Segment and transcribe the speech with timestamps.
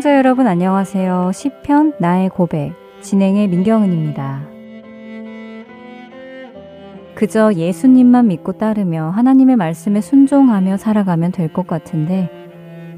[0.00, 1.30] 애청자 여러분 안녕하세요.
[1.34, 2.72] 시편 나의 고백
[3.02, 4.48] 진행의 민경은입니다.
[7.14, 12.30] 그저 예수님만 믿고 따르며 하나님의 말씀에 순종하며 살아가면 될 것 같은데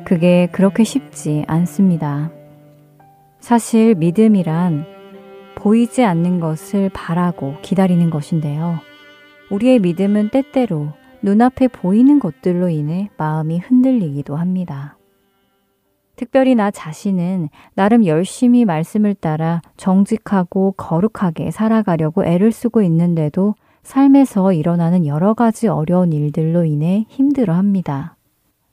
[0.05, 2.31] 그게 그렇게 쉽지 않습니다.
[3.41, 4.87] 사실 믿음이란
[5.57, 8.79] 보이지 않는 것을 바라고 기다리는 것인데요.
[9.51, 14.97] 우리의 믿음은 때때로 눈앞에 보이는 것들로 인해 마음이 흔들리기도 합니다.
[16.23, 25.05] 특별히 나 자신은 나름 열심히 말씀을 따라 정직하고 거룩하게 살아가려고 애를 쓰고 있는데도 삶에서 일어나는
[25.05, 28.17] 여러 가지 어려운 일들로 인해 힘들어 합니다.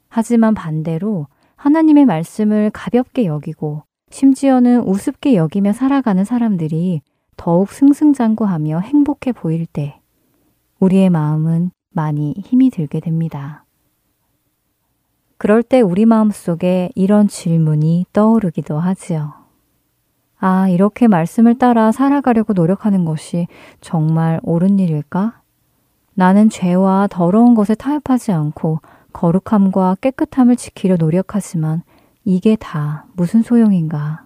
[0.10, 1.26] 하지만 반대로
[1.56, 7.02] 하나님의 말씀을 가볍게 여기고 심지어는 우습게 여기며 살아가는 사람들이
[7.36, 10.00] 더욱 승승장구하며 행복해 보일 때
[10.80, 13.66] 우리의 마음은 많이 힘이 들게 됩니다.
[15.40, 19.34] 그럴 때 우리 마음 속에 이런 질문이 떠오르기도 하지요.
[20.38, 23.48] 아, 이렇게 말씀을 따라 살아가려고 노력하는 것이
[23.80, 25.40] 정말 옳은 일일까?
[26.14, 28.82] 나는 죄와 더러운 것에 타협하지 않고
[29.14, 31.84] 거룩함과 깨끗함을 지키려 노력하지만
[32.26, 34.26] 이게 다 무슨 소용인가?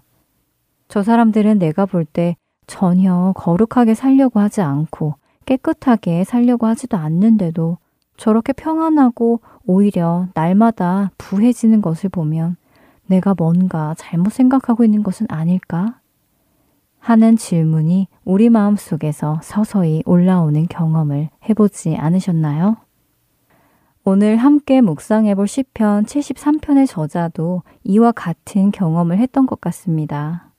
[0.88, 5.14] 저 사람들은 내가 볼 때 전혀 거룩하게 살려고 하지 않고
[5.46, 7.78] 깨끗하게 살려고 하지도 않는데도
[8.18, 12.58] 저렇게 평안하고 오히려 날마다 부해지는 것을 보면
[13.06, 16.00] 내가 뭔가 잘못 생각하고 있는 것은 아닐까?
[17.00, 22.78] 하는 질문이 우리 마음 속에서 서서히 올라오는 경험을 해보지 않으셨나요?
[24.06, 30.52] 오늘 함께 묵상해 볼 시편 73편의 저자도 이와 같은 경험을 했던 것 같습니다.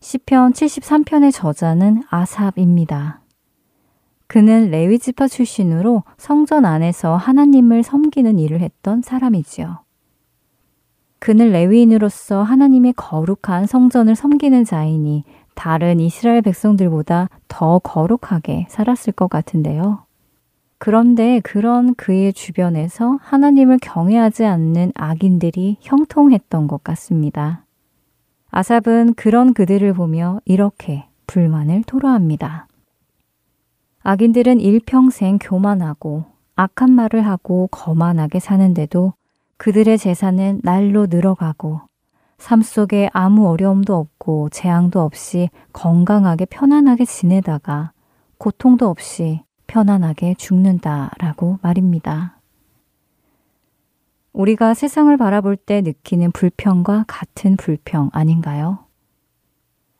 [0.00, 3.23] 시편 73편의 저자는 아삽입니다.
[4.26, 9.84] 그는 레위 지파 출신으로 성전 안에서 하나님을 섬기는 일을 했던 사람이지요.
[11.18, 15.24] 그는 레위인으로서 하나님의 거룩한 성전을 섬기는 자이니
[15.54, 20.04] 다른 이스라엘 백성들보다 더 거룩하게 살았을 것 같은데요.
[20.78, 27.64] 그런데 그런 그의 주변에서 하나님을 경외하지 않는 악인들이 형통했던 것 같습니다.
[28.50, 32.66] 아삽은 그런 그들을 보며 이렇게 불만을 토로합니다.
[34.06, 36.26] 악인들은 일평생 교만하고
[36.56, 39.14] 악한 말을 하고 거만하게 사는데도
[39.56, 41.80] 그들의 재산은 날로 늘어가고
[42.36, 47.92] 삶 속에 아무 어려움도 없고 재앙도 없이 건강하게 편안하게 지내다가
[48.36, 52.38] 고통도 없이 편안하게 죽는다라고 말입니다.
[54.34, 58.80] 우리가 세상을 바라볼 때 느끼는 불평과 같은 불평 아닌가요?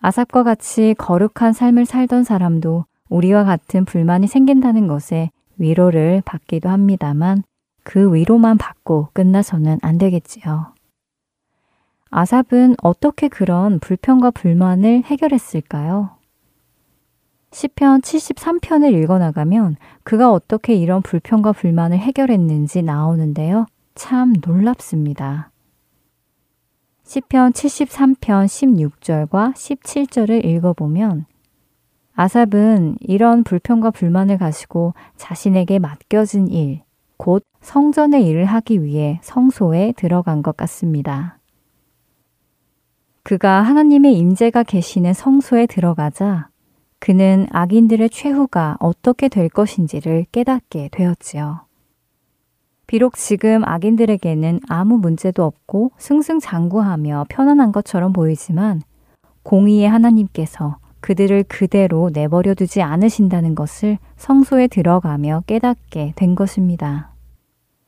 [0.01, 7.45] 아삽과 같이 거룩한 삶을 살던 사람도 우리와 같은 불만이 생긴다는 것에 위로를 받기도 합니다만
[7.85, 10.75] 그 위로만 받고 끝나서는 안 되겠지요.
[12.11, 16.11] 아삽은 어떻게 그런 불평과 불만을 해결했을까요?
[17.53, 23.67] 시편 73편을 읽어나가면 그가 어떻게 이런 불평과 불만을 해결했는지 나오는데요.
[23.95, 25.53] 참 놀랍습니다.
[27.05, 31.27] 시편 73편 16절과 17절을 읽어보면
[32.15, 36.83] 아삽은 이런 불평과 불만을 가지고 자신에게 맡겨진 일,
[37.17, 41.39] 곧 성전의 일을 하기 위해 성소에 들어간 것 같습니다.
[43.25, 46.49] 그가 하나님의 임재가 계시는 성소에 들어가자
[47.01, 51.67] 그는 악인들의 최후가 어떻게 될 것인지를 깨닫게 되었지요.
[52.87, 58.83] 비록 지금 악인들에게는 아무 문제도 없고 승승장구하며 편안한 것처럼 보이지만
[59.43, 67.11] 공의의 하나님께서 그들을 그대로 내버려 두지 않으신다는 것을 성소에 들어가며 깨닫게 된 것입니다.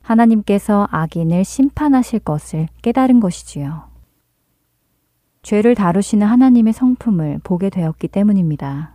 [0.03, 3.85] 하나님께서 악인을 심판하실 것을 깨달은 것이지요.
[5.41, 8.95] 죄를 다루시는 하나님의 성품을 보게 되었기 때문입니다.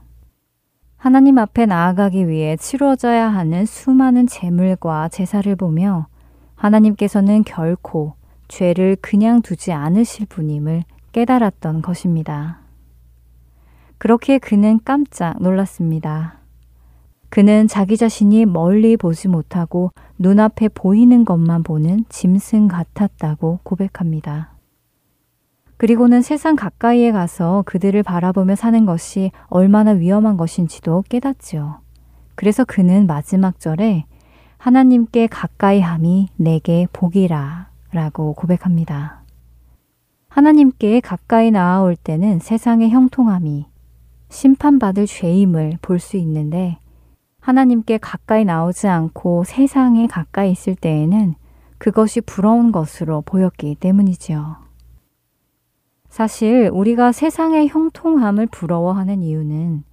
[0.98, 6.06] 하나님 앞에 나아가기 위해 치루어져야 하는 수많은 재물과 제사를 보며
[6.54, 8.14] 하나님께서는 결코
[8.50, 12.61] 죄를 그냥 두지 않으실 분임을 깨달았던 것입니다.
[14.02, 16.40] 그렇게 그는 깜짝 놀랐습니다.
[17.30, 24.56] 그는 자기 자신이 멀리 보지 못하고 눈앞에 보이는 것만 보는 짐승 같았다고 고백합니다.
[25.78, 31.82] 그리고는 세상 가까이에 가서 그들을 바라보며 사는 것이 얼마나 위험한 것인지도 깨닫지요.
[32.34, 34.06] 그래서 그는 마지막 절에
[34.58, 39.22] 하나님께 가까이 함이 내게 복이라 라고 고백합니다.
[40.28, 43.70] 하나님께 가까이 나아올 때는 세상의 형통함이
[44.32, 46.80] 심판받을 죄임을 볼 수 있는데
[47.42, 51.36] 하나님께 가까이 나오지 않고 세상에 가까이 있을 때에는
[51.78, 54.58] 그것이 부러운 것으로 보였기 때문이지요.
[56.10, 59.84] 사실 우리가 세상의 형통함을 부러워하는 이유는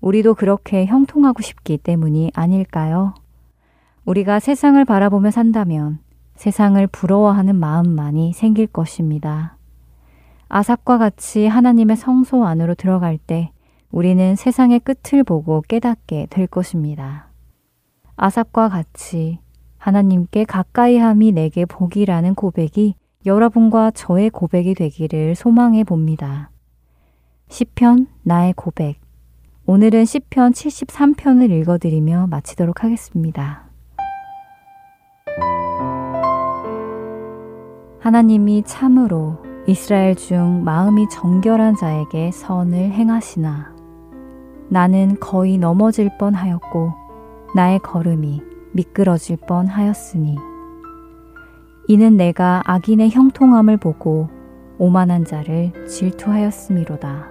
[0.00, 3.14] 우리도 그렇게 형통하고 싶기 때문이 아닐까요?
[4.04, 5.98] 우리가 세상을 바라보며 산다면
[6.36, 9.56] 세상을 부러워하는 마음만이 생길 것입니다.
[10.48, 13.50] 아삽과 같이 하나님의 성소 안으로 들어갈 때
[13.94, 17.28] 우리는 세상의 끝을 보고 깨닫게 될 것입니다.
[18.16, 19.38] 아삽과 같이
[19.78, 26.50] 하나님께 가까이 함이 내게 복이라는 고백이 여러분과 저의 고백이 되기를 소망해 봅니다.
[27.46, 28.96] 시편 나의 고백.
[29.64, 33.70] 오늘은 시편 73편을 읽어드리며 마치도록 하겠습니다.
[38.00, 39.38] 하나님이 참으로
[39.68, 43.73] 이스라엘 중 마음이 정결한 자에게 선을 행하시나
[44.68, 46.92] 나는 거의 넘어질 뻔 하였고
[47.54, 50.36] 나의 걸음이 미끄러질 뻔 하였으니
[51.86, 54.28] 이는 내가 악인의 형통함을 보고
[54.78, 57.28] 오만한 자를 질투하였음이로다.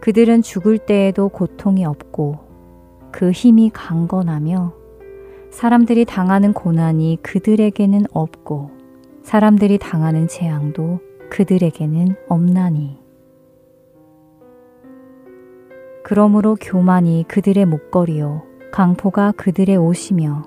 [0.00, 2.38] 그들은 죽을 때에도 고통이 없고
[3.12, 4.72] 그 힘이 강건하며
[5.50, 8.70] 사람들이 당하는 고난이 그들에게는 없고
[9.22, 11.00] 사람들이 당하는 재앙도
[11.30, 13.05] 그들에게는 없나니.
[16.08, 20.44] 그러므로 교만이 그들의 목걸이요 강포가 그들의 옷이며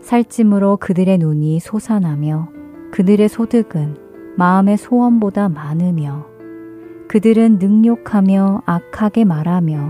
[0.00, 2.48] 살찜으로 그들의 눈이 솟아나며
[2.92, 3.96] 그들의 소득은
[4.36, 6.26] 마음의 소원보다 많으며
[7.08, 9.88] 그들은 능욕하며 악하게 말하며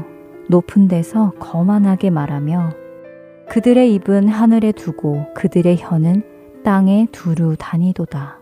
[0.48, 2.70] 높은 데서 거만하게 말하며
[3.50, 6.22] 그들의 입은 하늘에 두고 그들의 혀는
[6.64, 8.38] 땅에 두루 다니도다.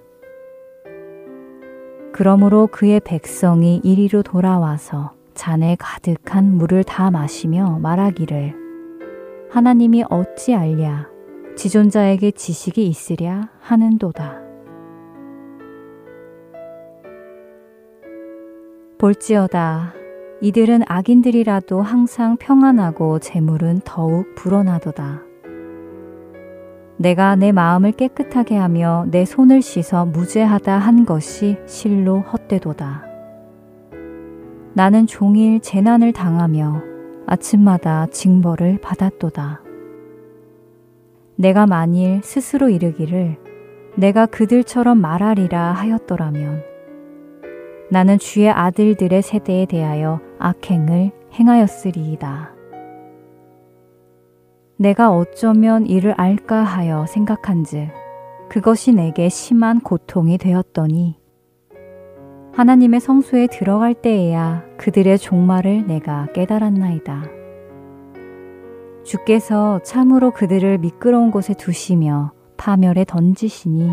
[2.12, 8.54] 그러므로 그의 백성이 이리로 돌아와서 잔에 가득한 물을 다 마시며 말하기를
[9.50, 11.08] 하나님이 어찌 알랴
[11.56, 14.38] 지존자에게 지식이 있으랴 하는도다.
[18.98, 19.94] 볼지어다
[20.42, 25.22] 이들은 악인들이라도 항상 평안하고 재물은 더욱 불어나도다.
[26.98, 33.09] 내가 내 마음을 깨끗하게 하며 내 손을 씻어 무죄하다 한 것이 실로 헛되도다.
[34.72, 36.82] 나는 종일 재난을 당하며
[37.26, 39.62] 아침마다 징벌을 받았도다.
[41.36, 43.36] 내가 만일 스스로 이르기를
[43.96, 46.62] 내가 그들처럼 말하리라 하였더라면
[47.90, 52.54] 나는 주의 아들들의 세대에 대하여 악행을 행하였으리이다.
[54.76, 57.90] 내가 어쩌면 이를 알까 하여 생각한즉
[58.48, 61.19] 그것이 내게 심한 고통이 되었더니
[62.52, 67.24] 하나님의 성소에 들어갈 때에야 그들의 종말을 내가 깨달았나이다.
[69.04, 73.90] 주께서 참으로 그들을 미끄러운 곳에 두시며 파멸에 던지시니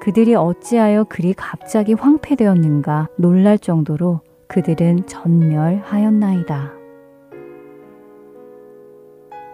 [0.00, 6.72] 그들이 어찌하여 그리 갑자기 황폐되었는가 놀랄 정도로 그들은 전멸하였나이다.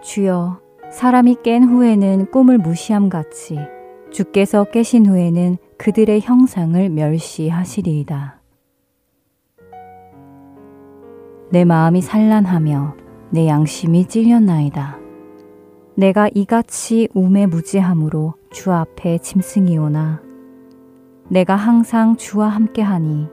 [0.01, 3.57] 주여, 사람이 깬 후에는 꿈을 무시함 같이
[4.11, 8.39] 주께서 깨신 후에는 그들의 형상을 멸시하시리이다.
[11.51, 12.95] 내 마음이 산란하며
[13.29, 14.97] 내 양심이 찔렸나이다.
[15.95, 20.21] 내가 이같이 우매 무지함으로 주 앞에 짐승이오나
[21.29, 23.27] 내가 항상 주와 함께하니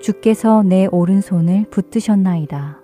[0.00, 2.80] 주께서 내 오른손을 붙드셨나이다.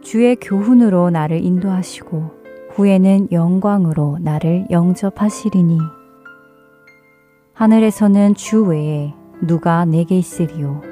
[0.00, 2.30] 주의 교훈으로 나를 인도하시고
[2.74, 5.78] 후에는 영광으로 나를 영접하시리니
[7.56, 10.82] 하늘에서는 주 외에 누가 내게 있으리요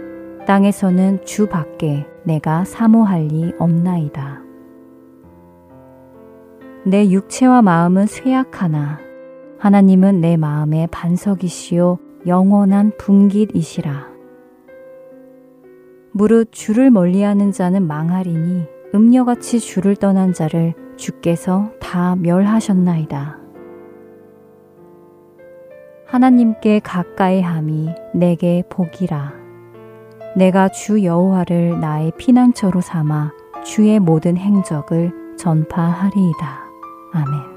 [0.46, 4.40] 땅에서는 주 밖에 내가 사모할 리 없나이다.
[6.86, 8.98] 내 육체와 마음은 쇠약하나
[9.58, 14.08] 하나님은 내 마음의 반석이시요 영원한 분깃이시라.
[16.12, 23.43] 무릇 주를 멀리하는 자는 망하리니 음녀같이 주를 떠난 자를 주께서 다 멸하셨나이다.
[26.06, 29.32] 하나님께 가까이 함이 내게 복이라.
[30.36, 33.32] 내가 주 여호와를 나의 피난처로 삼아
[33.64, 36.64] 주의 모든 행적을 전파하리이다.
[37.12, 37.53] 아멘.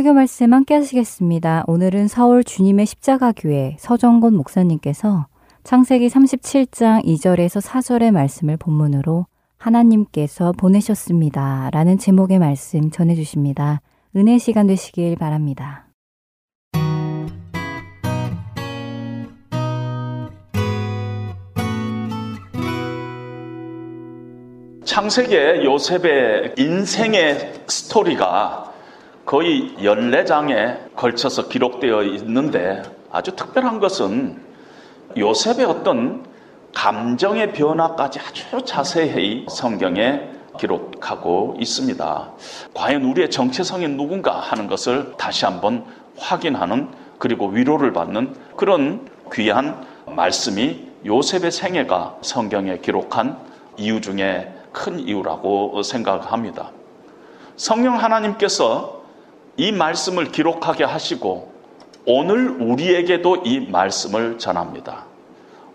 [0.00, 1.62] 설교 말씀 함께 하시겠습니다.
[1.66, 5.26] 오늘은 서울 주님의 십자가교회 서정곤 목사님께서
[5.62, 9.26] 창세기 37장 2절에서 4절의 말씀을 본문으로
[9.58, 11.68] 하나님께서 보내셨습니다.
[11.74, 13.82] 라는 제목의 말씀 전해주십니다.
[14.16, 15.86] 은혜 시간 되시길 바랍니다.
[24.86, 28.69] 창세기에 요셉의 인생의 스토리가
[29.30, 32.82] 거의 14장에 걸쳐서 기록되어 있는데
[33.12, 34.42] 아주 특별한 것은
[35.16, 36.26] 요셉의 어떤
[36.74, 40.22] 감정의 변화까지 아주 자세히 성경에
[40.58, 42.32] 기록하고 있습니다.
[42.74, 45.84] 과연 우리의 정체성이 누군가 하는 것을 다시 한번
[46.18, 46.88] 확인하는
[47.20, 53.38] 그리고 위로를 받는 그런 귀한 말씀이 요셉의 생애가 성경에 기록한
[53.76, 56.72] 이유 중에 큰 이유라고 생각합니다.
[57.54, 58.99] 성령 하나님께서
[59.60, 61.52] 이 말씀을 기록하게 하시고
[62.06, 65.04] 오늘 우리에게도 이 말씀을 전합니다.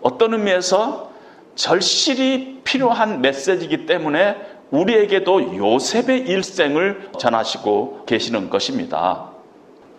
[0.02, 1.12] 어떤 의미에서
[1.54, 4.38] 절실히 필요한 메시지이기 때문에
[4.72, 9.30] 우리에게도 요셉의 일생을 전하시고 계시는 것입니다.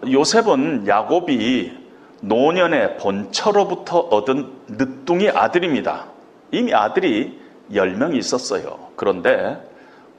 [0.05, 1.71] 요셉은 야곱이
[2.19, 6.07] 노년의 본처로부터 얻은 늦둥이 아들입니다.
[6.51, 7.39] 이미 아들이
[7.71, 8.89] 10명이 있었어요.
[8.97, 9.57] 그런데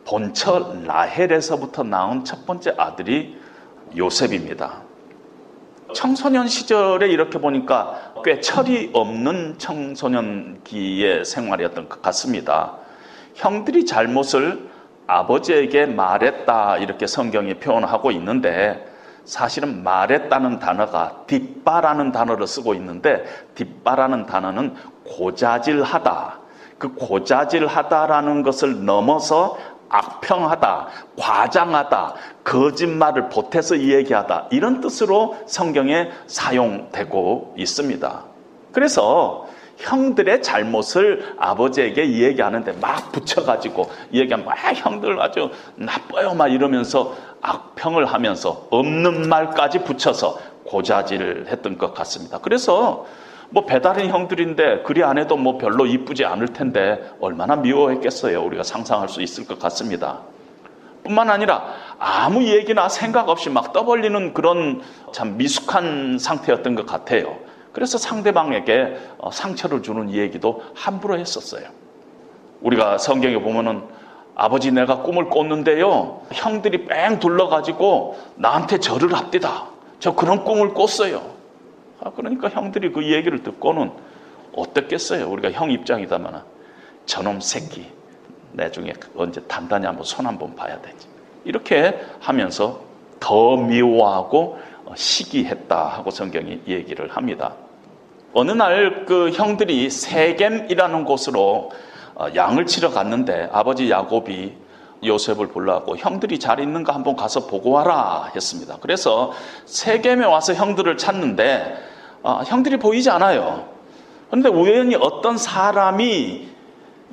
[0.06, 3.36] 본처 라헬에서부터 나온 첫 번째 아들이
[3.96, 4.82] 요셉입니다.
[5.94, 12.76] 청소년 시절에 이렇게 보니까 꽤 철이 없는 청소년기의 생활이었던 것 같습니다.
[13.34, 14.68] 형들이 잘못을
[15.06, 18.86] 아버지에게 말했다 이렇게 성경이 표현하고 있는데
[19.24, 26.38] 사실은 말했다는 단어가 뒷바라는 단어를 쓰고 있는데 뒷바라는 단어는 고자질하다
[26.78, 32.14] 그 고자질하다라는 것을 넘어서 악평하다, 과장하다,
[32.44, 38.24] 거짓말을 보태서 이야기하다 이런 뜻으로 성경에 사용되고 있습니다.
[38.72, 39.46] 그래서
[39.78, 48.66] 형들의 잘못을 아버지에게 이야기하는데 막 붙여가지고 이야기하면 아, 형들 아주 나빠요 막 이러면서 악평을 하면서
[48.70, 52.38] 없는 말까지 붙여서 고자질을 했던 것 같습니다.
[52.38, 53.06] 그래서
[53.50, 58.42] 뭐 배다른 형들인데 그리 안 해도 뭐 별로 이쁘지 않을 텐데 얼마나 미워했겠어요.
[58.42, 60.20] 우리가 상상할 수 있을 것 같습니다.
[61.04, 61.64] 뿐만 아니라
[61.98, 64.82] 아무 얘기나 생각 없이 막 떠벌리는 그런
[65.12, 67.38] 참 미숙한 상태였던 것 같아요.
[67.72, 71.68] 그래서 상대방에게 어, 상처를 주는 얘기도 함부로 했었어요.
[72.60, 73.84] 우리가 성경에 보면은
[74.34, 76.22] 아버지 내가 꿈을 꿨는데요.
[76.32, 79.66] 형들이 뺑 둘러가지고 나한테 절을 합디다.
[80.00, 81.37] 저 그런 꿈을 꿨어요.
[82.00, 83.90] 아, 그러니까 형들이 그 얘기를 듣고는
[84.54, 85.28] 어떻겠어요?
[85.28, 86.42] 우리가 형 입장이다만
[87.06, 87.86] 저놈 새끼
[88.52, 91.06] 나중에 언제 단단히 한번 손 한번 봐야 되지.
[91.44, 92.80] 이렇게 하면서
[93.20, 94.58] 더 미워하고
[94.94, 97.54] 시기했다 하고 성경이 얘기를 합니다.
[98.32, 101.70] 어느 날 그 형들이 세겜이라는 곳으로
[102.14, 104.52] 어, 양을 치러 갔는데 아버지 야곱이
[105.04, 108.78] 요셉을 불러갖고 형들이 잘 있는가 한번 가서 보고 와라 했습니다.
[108.80, 109.32] 그래서
[109.66, 111.76] 세겜에 와서 형들을 찾는데
[112.22, 113.68] 어, 형들이 보이지 않아요.
[114.28, 116.48] 그런데 우연히 어떤 사람이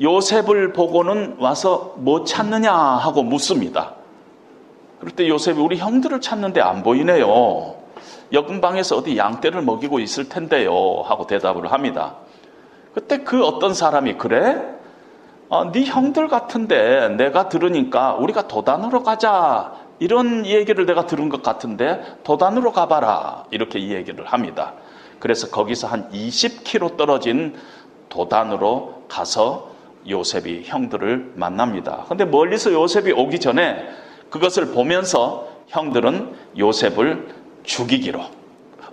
[0.01, 3.93] 요셉을 보고는 와서 뭐 찾느냐 하고 묻습니다.
[4.99, 7.75] 그럴 때 요셉이 우리 형들을 찾는데 안 보이네요.
[8.33, 10.71] 여금방에서 어디 양떼를 먹이고 있을 텐데요.
[11.05, 12.15] 하고 대답을 합니다.
[12.93, 14.74] 그때 그 어떤 사람이 그래?
[15.47, 22.01] 어, 네 형들 같은데 내가 들으니까 우리가 도단으로 가자 이런 얘기를 내가 들은 것 같은데
[22.23, 24.73] 도단으로 가봐라 이렇게 얘기를 합니다.
[25.19, 27.55] 그래서 거기서 한 20km 떨어진
[28.09, 29.71] 도단으로 가서
[30.07, 32.05] 요셉이 형들을 만납니다.
[32.07, 33.87] 근데 멀리서 요셉이 오기 전에
[34.29, 37.27] 그것을 보면서 형들은 요셉을
[37.63, 38.21] 죽이기로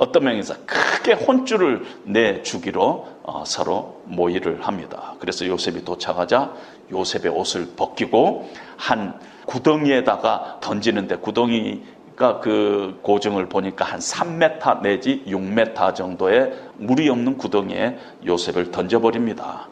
[0.03, 5.15] 어떤 명에서 크게 혼쭐을 내 주기로 어, 서로 모의를 합니다.
[5.21, 6.53] 그래서 요셉이 도착하자
[6.91, 11.83] 요셉의 옷을 벗기고 한 구덩이에다가 던지는데 구덩이
[12.17, 19.69] 가 그 고증을 보니까 한 3m 내지 6m 정도의 물이 없는 구덩이에 요셉을 던져버립니다.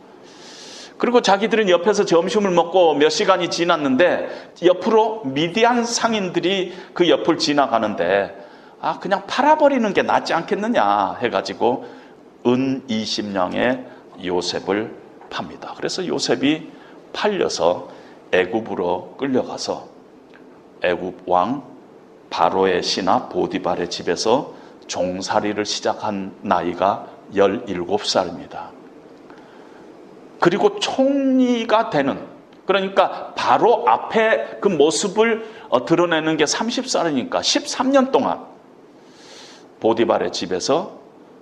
[0.96, 4.28] 그리고 자기들은 옆에서 점심을 먹고 몇 시간이 지났는데
[4.64, 8.49] 옆으로 미디안 상인들이 그 옆을 지나가는데
[8.80, 11.84] 아, 그냥 팔아버리는 게 낫지 않겠느냐 해가지고
[12.46, 13.84] 은 20냥의
[14.24, 14.96] 요셉을
[15.28, 15.74] 팝니다.
[15.76, 16.70] 그래서 요셉이
[17.12, 17.88] 팔려서
[18.32, 19.88] 애굽으로 끌려가서
[20.82, 21.62] 애굽 왕
[22.30, 24.54] 바로의 신하 보디발의 집에서
[24.86, 28.70] 종살이를 시작한 나이가 17살입니다.
[30.40, 32.18] 그리고 총리가 되는
[32.64, 38.46] 그러니까 바로 앞에 그 모습을 어, 드러내는 게 30살이니까 13년 동안
[39.80, 40.98] 보디발의 집에서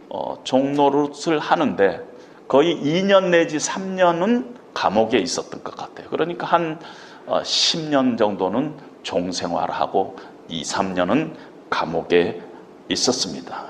[0.09, 2.01] 어, 종노릇을 하는데
[2.47, 6.09] 거의 2년 내지 3년은 감옥에 있었던 것 같아요.
[6.09, 6.79] 그러니까 한
[7.27, 10.17] 10년 어, 정도는 종생활하고
[10.49, 11.33] 2, 3년은
[11.69, 12.41] 감옥에
[12.89, 13.67] 있었습니다.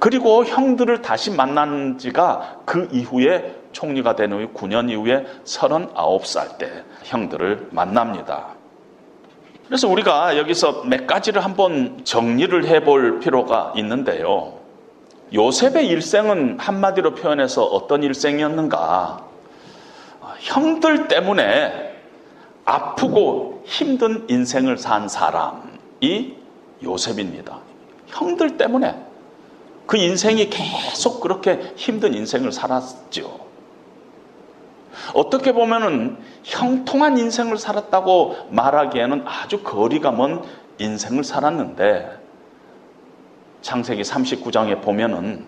[0.00, 7.68] 그리고 형들을 다시 만난 지가 그 이후에 총리가 된 후 9년 이후에 39살 때 형들을
[7.72, 8.57] 만납니다.
[9.68, 14.54] 그래서 우리가 여기서 몇 가지를 한번 정리를 해볼 필요가 있는데요.
[15.34, 19.26] 요셉의 일생은 한마디로 표현해서 어떤 일생이었는가?
[20.40, 21.96] 형들 때문에
[22.64, 26.34] 아프고 힘든 인생을 산 사람이
[26.82, 27.58] 요셉입니다.
[28.06, 29.04] 형들 때문에
[29.86, 33.47] 그 인생이 계속 그렇게 힘든 인생을 살았죠.
[35.14, 40.42] 어떻게 보면은 형통한 인생을 살았다고 말하기에는 아주 거리가 먼
[40.78, 42.18] 인생을 살았는데
[43.62, 45.44] 창세기 39장에 보면은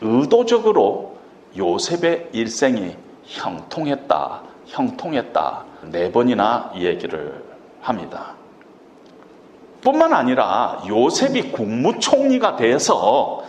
[0.00, 1.16] 의도적으로
[1.56, 7.44] 요셉의 일생이 형통했다, 형통했다 네 번이나 얘기를
[7.80, 8.34] 합니다.
[9.80, 13.44] 뿐만 아니라 요셉이 국무총리가 돼서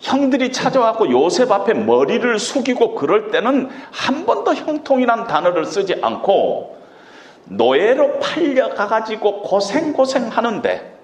[0.00, 6.78] 형들이 찾아와고 요셉 앞에 머리를 숙이고 그럴 때는 한 번도 형통이란 단어를 쓰지 않고
[7.44, 10.98] 노예로 팔려가가지고 고생고생 하는데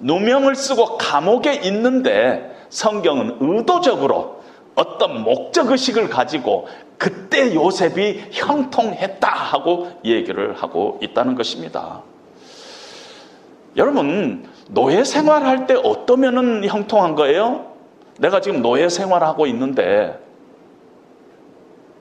[0.00, 4.38] 누명을 쓰고 감옥에 있는데 성경은 의도적으로
[4.74, 12.02] 어떤 목적의식을 가지고 그때 요셉이 형통했다 하고 얘기를 하고 있다는 것입니다.
[13.76, 17.67] 여러분, 노예 생활할 때 어떠면은 형통한 거예요?
[18.18, 20.18] 내가 지금 노예 생활하고 있는데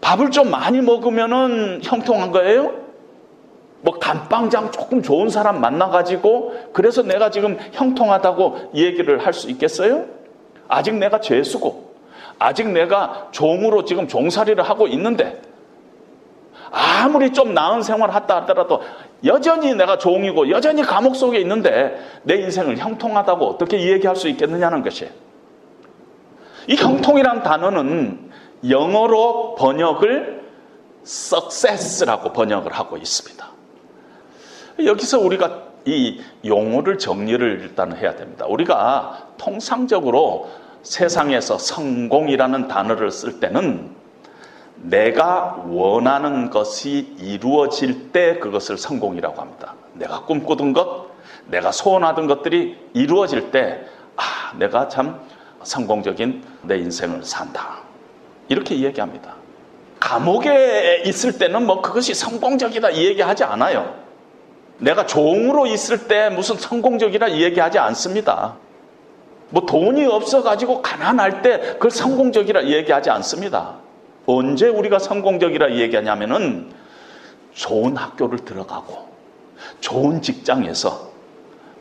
[0.01, 2.73] 밥을 좀 많이 먹으면은 형통한 거예요?
[3.82, 10.06] 뭐 감방장 조금 좋은 사람 만나가지고 그래서 내가 지금 형통하다고 얘기를 할 수 있겠어요?
[10.67, 11.93] 아직 내가 죄수고
[12.39, 15.41] 아직 내가 종으로 지금 종살이를 하고 있는데
[16.71, 18.82] 아무리 좀 나은 생활을 했다 하더라도
[19.23, 25.08] 여전히 내가 종이고 여전히 감옥 속에 있는데 내 인생을 형통하다고 어떻게 얘기할 수 있겠느냐는 것이
[26.67, 28.30] 이 형통이란 단어는
[28.69, 30.43] 영어로 번역을
[31.06, 33.47] success라고 번역을 하고 있습니다.
[34.86, 38.45] 여기서 우리가 이 용어를 정리를 일단 해야 됩니다.
[38.45, 40.49] 우리가 통상적으로
[40.84, 43.95] 세상에서 성공이라는 단어를 쓸 때는
[44.75, 49.75] 내가 원하는 것이 이루어질 때 그것을 성공이라고 합니다.
[49.93, 51.08] 내가 꿈꾸던 것,
[51.47, 53.86] 내가 소원하던 것들이 이루어질 때,
[54.17, 55.19] 아, 내가 참
[55.67, 57.80] 성공적인 내 인생을 산다.
[58.47, 59.36] 이렇게 이야기합니다.
[59.99, 63.95] 감옥에 있을 때는 뭐 그것이 성공적이다 이 얘기하지 않아요.
[64.77, 68.56] 내가 종으로 있을 때 무슨 성공적이라 얘기하지 않습니다.
[69.49, 73.75] 뭐 돈이 없어가지고 가난할 때 그걸 성공적이라 얘기하지 않습니다.
[74.25, 76.71] 언제 우리가 성공적이라 얘기하냐면은
[77.53, 79.08] 좋은 학교를 들어가고
[79.82, 81.10] 좋은 직장에서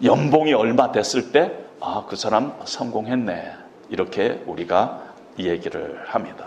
[0.03, 3.65] 연봉이 얼마 됐을 때 아, 그 사람 성공했네.
[3.88, 5.03] 이렇게 우리가
[5.38, 6.46] 얘기를 합니다.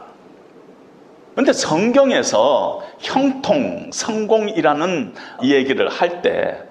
[1.34, 6.64] 그런데 성경에서 형통, 성공이라는 얘기를 할 때,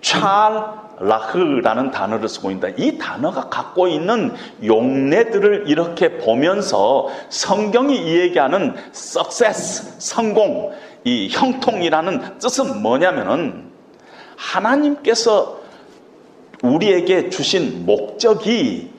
[0.00, 2.68] 찰라흐라는 단어를 쓰고 있다.
[2.76, 10.72] 이 단어가 갖고 있는 용례들을 이렇게 보면서 성경이 얘기하는 success, 성공,
[11.04, 13.70] 이 형통이라는 뜻은 뭐냐면은
[14.36, 15.60] 하나님께서
[16.62, 18.93] 우리에게 주신 목적이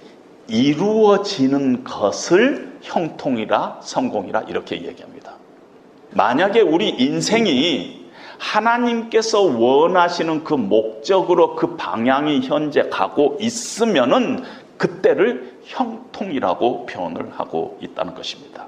[0.47, 5.33] 이루어지는 것을 형통이라 성공이라 이렇게 얘기합니다.
[6.11, 8.05] 만약에 우리 인생이
[8.37, 14.43] 하나님께서 원하시는 그 목적으로 그 방향이 현재 가고 있으면은
[14.77, 18.67] 그때를 형통이라고 표현을 하고 있다는 것입니다.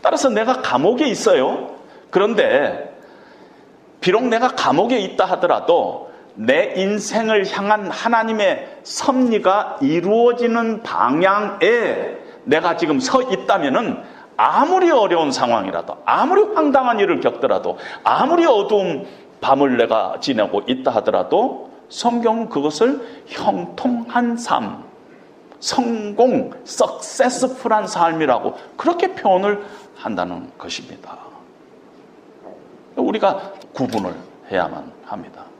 [0.00, 1.76] 따라서 내가 감옥에 있어요.
[2.10, 2.92] 그런데
[4.00, 13.22] 비록 내가 감옥에 있다 하더라도 내 인생을 향한 하나님의 섭리가 이루어지는 방향에 내가 지금 서
[13.22, 14.02] 있다면은
[14.36, 19.06] 아무리 어려운 상황이라도 아무리 황당한 일을 겪더라도 아무리 어두운
[19.40, 24.84] 밤을 내가 지내고 있다 하더라도 성경은 그것을 형통한 삶,
[25.60, 29.62] 성공, 석세스풀한 삶이라고 그렇게 표현을
[29.94, 31.18] 한다는 것입니다.
[32.96, 34.14] 우리가 구분을
[34.50, 35.51] 해야만 합니다.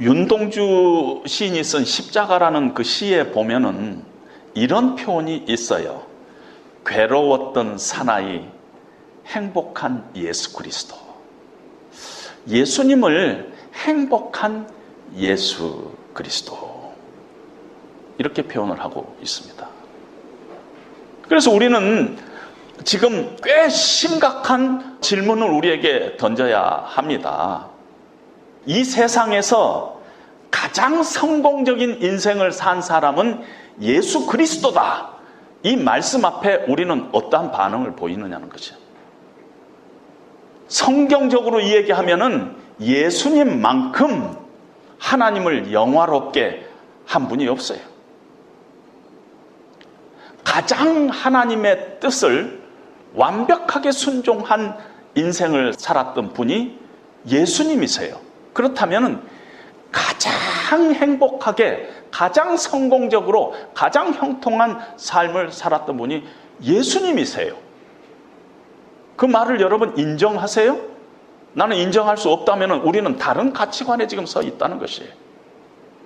[0.00, 4.04] 윤동주 시인이 쓴 십자가라는 그 시에 보면은
[4.52, 6.02] 이런 표현이 있어요.
[6.84, 8.44] 괴로웠던 사나이
[9.26, 10.96] 행복한 예수 그리스도.
[12.48, 14.68] 예수님을 행복한
[15.16, 16.94] 예수 그리스도.
[18.18, 19.66] 이렇게 표현을 하고 있습니다.
[21.22, 22.18] 그래서 우리는
[22.84, 27.68] 지금 꽤 심각한 질문을 우리에게 던져야 합니다.
[28.66, 30.00] 이 세상에서
[30.50, 33.42] 가장 성공적인 인생을 산 사람은
[33.80, 35.10] 예수 그리스도다.
[35.62, 38.76] 이 말씀 앞에 우리는 어떠한 반응을 보이느냐는 거죠.
[40.68, 44.36] 성경적으로 이야기하면은 예수님만큼
[44.98, 46.66] 하나님을 영화롭게
[47.06, 47.78] 한 분이 없어요.
[50.42, 52.62] 가장 하나님의 뜻을
[53.14, 54.76] 완벽하게 순종한
[55.14, 56.78] 인생을 살았던 분이
[57.28, 58.25] 예수님이세요.
[58.56, 59.22] 그렇다면
[59.92, 66.24] 가장 행복하게, 가장 성공적으로, 가장 형통한 삶을 살았던 분이
[66.62, 67.54] 예수님이세요.
[69.16, 70.74] 그 말을 여러분 인정하세요?
[71.52, 75.10] 나는 인정할 수 없다면 우리는 다른 가치관에 지금 서 있다는 것이에요.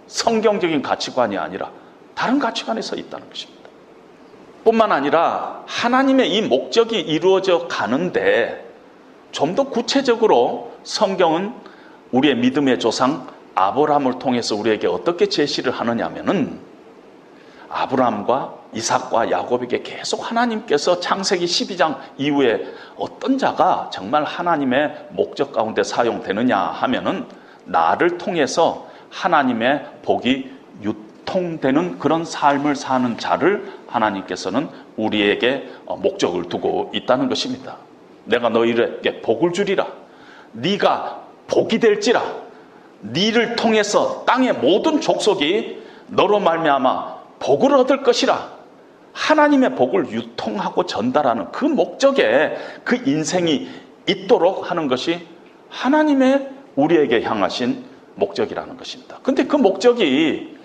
[0.09, 1.71] 성경적인 가치관이 아니라
[2.17, 3.71] 다른 가치관에 서 있다는 것입니다.
[4.65, 8.69] 뿐만 아니라 하나님의 이 목적이 이루어져 가는데
[9.31, 11.70] 좀 더 구체적으로 성경은
[12.13, 16.59] 우리의 믿음의 조상 아브라함을 통해서 우리에게 어떻게 제시를 하느냐 하면은
[17.69, 22.65] 아브라함과 이삭과 야곱에게 계속 하나님께서 창세기 12장 이후에
[22.97, 27.27] 어떤 자가 정말 하나님의 목적 가운데 사용되느냐 하면은
[27.65, 30.51] 나를 통해서 하나님의 복이
[30.83, 37.77] 유통되는 그런 삶을 사는 자를 하나님께서는 우리에게 목적을 두고 있다는 것입니다.
[38.25, 39.87] 내가 너희에게 복을 주리라.
[40.53, 41.20] 네가
[41.51, 42.23] 복이 될지라.
[43.01, 48.61] 네를 통해서 땅의 모든 족속이 너로 말미암아 복을 얻을 것이라.
[49.13, 53.69] 하나님의 복을 유통하고 전달하는 그 목적에 그 인생이
[54.09, 55.27] 있도록 하는 것이
[55.69, 57.85] 하나님의 우리에게 향하신
[58.15, 59.19] 목적이라는 것입니다.
[59.23, 60.57] 근데 그 목적이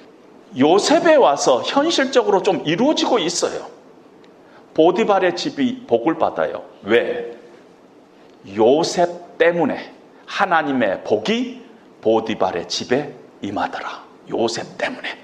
[0.57, 3.67] 요셉에 와서 현실적으로 좀 이루어지고 있어요.
[4.73, 6.63] 보디발의 집이 복을 받아요.
[6.83, 7.35] 왜?
[8.55, 9.94] 요셉 때문에
[10.25, 11.65] 하나님의 복이
[12.01, 14.03] 보디발의 집에 임하더라.
[14.29, 15.17] 요셉 때문에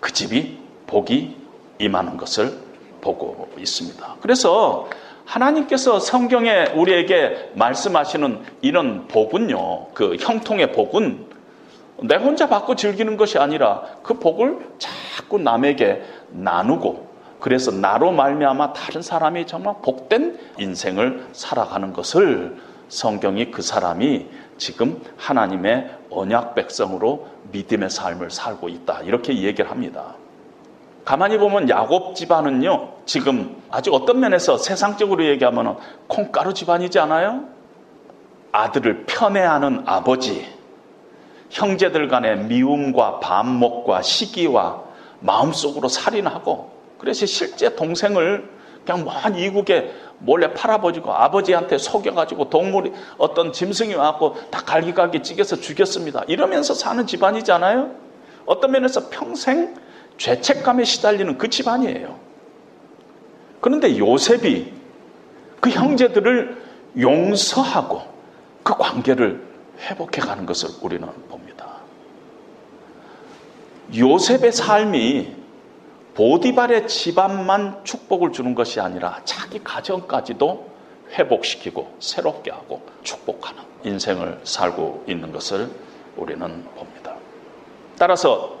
[0.00, 1.36] 그 집이 복이
[1.78, 2.58] 임하는 것을
[3.00, 4.16] 보고 있습니다.
[4.20, 4.88] 그래서
[5.24, 11.26] 하나님께서 성경에 우리에게 말씀하시는 이런 복은요, 그 형통의 복은
[12.02, 17.08] 내 혼자 받고 즐기는 것이 아니라 그 복을 자꾸 남에게 나누고
[17.40, 22.56] 그래서 나로 말미암아 다른 사람이 정말 복된 인생을 살아가는 것을
[22.88, 29.02] 성경이 그 사람이 지금 하나님의 언약 백성으로 믿음의 삶을 살고 있다.
[29.02, 30.14] 이렇게 얘기를 합니다.
[31.04, 37.44] 가만히 보면 야곱 집안은요, 지금 아주 어떤 면에서 세상적으로 얘기하면 콩가루 집안이지 않아요?
[38.52, 40.46] 아들을 편애하는 아버지,
[41.50, 44.82] 형제들 간의 미움과 반목과 시기와
[45.20, 48.50] 마음속으로 살인하고, 그래서 실제 동생을
[48.84, 56.24] 그냥 먼 이국에 몰래 팔아버리고 아버지한테 속여가지고 동물이 어떤 짐승이 와갖고 다 갈기갈기 찌개서 죽였습니다.
[56.26, 57.90] 이러면서 사는 집안이잖아요.
[58.46, 59.74] 어떤 면에서 평생
[60.16, 62.18] 죄책감에 시달리는 그 집안이에요.
[63.60, 64.72] 그런데 요셉이
[65.60, 66.62] 그 형제들을
[66.98, 68.02] 용서하고
[68.62, 69.46] 그 관계를
[69.80, 71.66] 회복해 가는 것을 우리는 봅니다.
[73.96, 75.36] 요셉의 삶이
[76.18, 80.68] 보디발의 집안만 축복을 주는 것이 아니라 자기 가정까지도
[81.12, 85.70] 회복시키고 새롭게 하고 축복하는 인생을 살고 있는 것을
[86.16, 87.14] 우리는 봅니다.
[87.96, 88.58] 따라서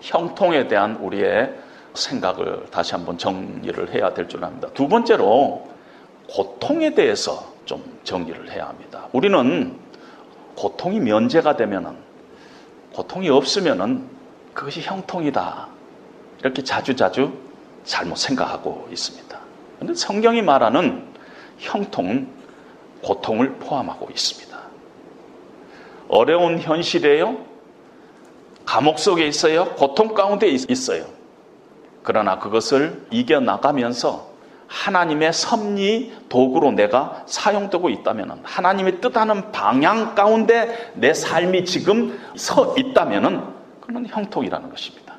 [0.00, 1.54] 형통에 대한 우리의
[1.92, 4.68] 생각을 다시 한번 정리를 해야 될 줄 압니다.
[4.72, 5.68] 두 번째로
[6.30, 9.08] 고통에 대해서 좀 정리를 해야 합니다.
[9.12, 9.78] 우리는
[10.56, 11.94] 고통이 면제가 되면은
[12.94, 14.08] 고통이 없으면은
[14.54, 15.75] 그것이 형통이다.
[16.40, 17.32] 이렇게 자주 자주
[17.84, 19.38] 잘못 생각하고 있습니다.
[19.76, 21.04] 그런데 성경이 말하는
[21.58, 22.28] 형통은
[23.02, 24.56] 고통을 포함하고 있습니다.
[26.08, 27.38] 어려운 현실에요.
[28.64, 29.66] 감옥 속에 있어요.
[29.74, 31.06] 고통 가운데 있어요.
[32.02, 41.64] 그러나 그것을 이겨나가면서 하나님의 섭리 도구로 내가 사용되고 있다면 하나님의 뜻하는 방향 가운데 내 삶이
[41.64, 45.15] 지금 서 있다면 그건 형통이라는 것입니다.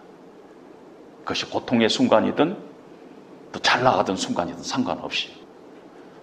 [1.27, 2.55] 그것이 고통의 순간이든
[3.51, 5.29] 또 잘 나가던 순간이든 상관없이.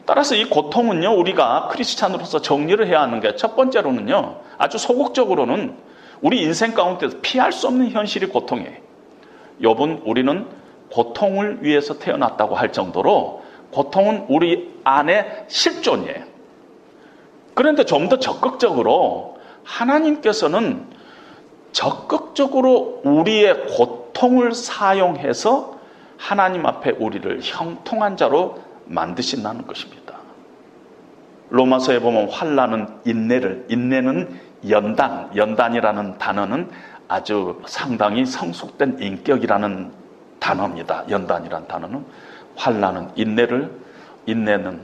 [0.07, 5.77] 따라서 이 고통은요, 우리가 크리스찬으로서 정리를 해야 하는 게 첫 번째로는요, 아주 소극적으로는
[6.23, 8.79] 우리 인생 가운데서 피할 수 없는 현실이 고통이에요.
[9.63, 10.47] 여분, 우리는
[10.91, 16.25] 고통을 위해서 태어났다고 할 정도로 고통은 우리 안에 실존이에요.
[17.55, 20.87] 그런데 좀 더 적극적으로 하나님께서는
[21.75, 25.79] 적극적으로 우리의 고통을 사용해서
[26.17, 30.15] 하나님 앞에 우리를 형통한 자로 만드신다는 것입니다.
[31.51, 36.71] 로마서에 보면 환란은 인내를 인내는 연단 연단이라는 단어는
[37.09, 39.93] 아주 상당히 성숙된 인격이라는
[40.39, 41.05] 단어입니다.
[41.11, 42.05] 연단이라는 단어는
[42.55, 43.81] 환란은 인내를
[44.27, 44.81] 인내는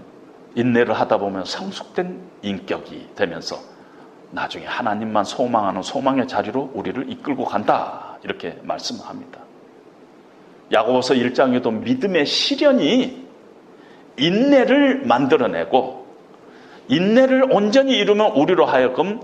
[0.56, 3.69] 인내를 하다 보면 성숙된 인격이 되면서
[4.32, 8.18] 나중에 하나님만 소망하는 소망의 자리로 우리를 이끌고 간다.
[8.22, 9.40] 이렇게 말씀합니다.
[10.72, 13.26] 야고보서 1장에도 믿음의 시련이
[14.16, 16.06] 인내를 만들어내고
[16.88, 19.20] 인내를 온전히 이루면 우리로 하여금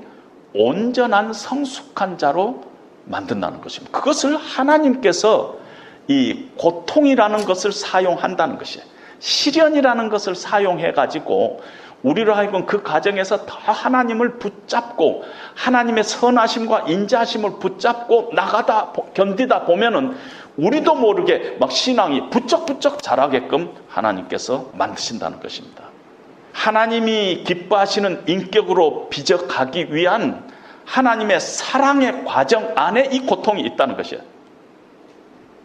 [0.54, 2.64] 온전한 성숙한 자로
[3.04, 3.96] 만든다는 것입니다.
[3.98, 5.56] 그것을 하나님께서
[6.08, 8.86] 이 고통이라는 것을 사용한다는 것이에요.
[9.18, 11.60] 시련이라는 것을 사용해 가지고
[12.02, 20.16] 우리로 하여금 그 과정에서 더 하나님을 붙잡고 하나님의 선하심과 인자하심을 붙잡고 나가다 견디다 보면은
[20.56, 25.84] 우리도 모르게 막 신앙이 부쩍부쩍 자라게끔 하나님께서 만드신다는 것입니다.
[26.52, 30.50] 하나님이 기뻐하시는 인격으로 빚어가기 위한
[30.86, 34.22] 하나님의 사랑의 과정 안에 이 고통이 있다는 것이에요.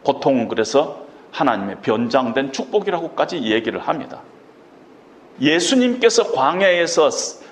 [0.04, 4.22] 고통은 그래서 하나님의 변장된 축복이라고까지 얘기를 합니다.
[5.42, 7.10] 예수님께서 광야에서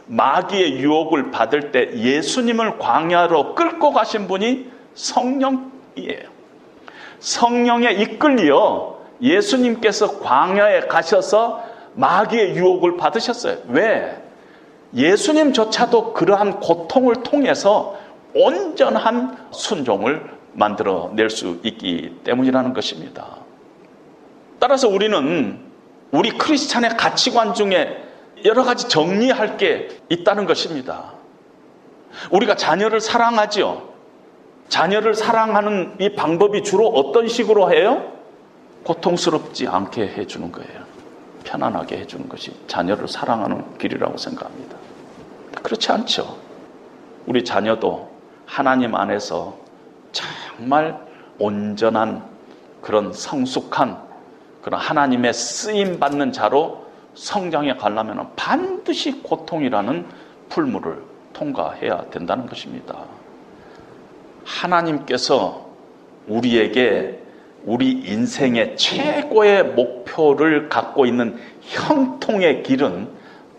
[0.07, 6.29] 마귀의 유혹을 받을 때 예수님을 광야로 끌고 가신 분이 성령이에요.
[7.19, 11.63] 성령에 이끌려 예수님께서 광야에 가셔서
[11.95, 13.57] 마귀의 유혹을 받으셨어요.
[13.69, 14.17] 왜?
[14.93, 17.97] 예수님조차도 그러한 고통을 통해서
[18.33, 20.23] 온전한 순종을
[20.53, 23.37] 만들어낼 수 있기 때문이라는 것입니다.
[24.59, 25.68] 따라서 우리는
[26.11, 28.03] 우리 크리스찬의 가치관 중에
[28.45, 31.13] 여러 가지 정리할 게 있다는 것입니다.
[32.31, 33.89] 우리가 자녀를 사랑하지요.
[34.69, 38.13] 자녀를 사랑하는 이 방법이 주로 어떤 식으로 해요?
[38.83, 40.89] 고통스럽지 않게 해주는 거예요.
[41.43, 44.77] 편안하게 해주는 것이 자녀를 사랑하는 길이라고 생각합니다.
[45.63, 46.37] 그렇지 않죠.
[47.25, 48.09] 우리 자녀도
[48.45, 49.57] 하나님 안에서
[50.11, 50.99] 정말
[51.37, 52.23] 온전한
[52.81, 54.08] 그런 성숙한
[54.61, 60.05] 그런 하나님의 쓰임 받는 자로 성장해 가려면 반드시 고통이라는
[60.49, 63.03] 풀물을 통과해야 된다는 것입니다.
[64.43, 65.69] 하나님께서
[66.27, 67.19] 우리에게
[67.65, 73.09] 우리 인생의 최고의 목표를 갖고 있는 형통의 길은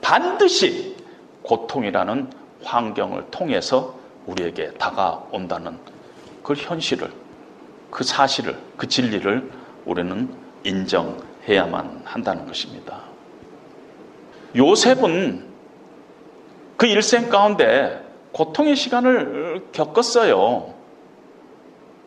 [0.00, 0.96] 반드시
[1.42, 2.30] 고통이라는
[2.64, 3.94] 환경을 통해서
[4.26, 5.78] 우리에게 다가온다는
[6.42, 7.10] 그 현실을,
[7.90, 9.50] 그 사실을, 그 진리를
[9.84, 10.28] 우리는
[10.64, 13.00] 인정해야만 한다는 것입니다.
[14.56, 15.44] 요셉은
[16.76, 20.74] 그 일생 가운데 고통의 시간을 겪었어요.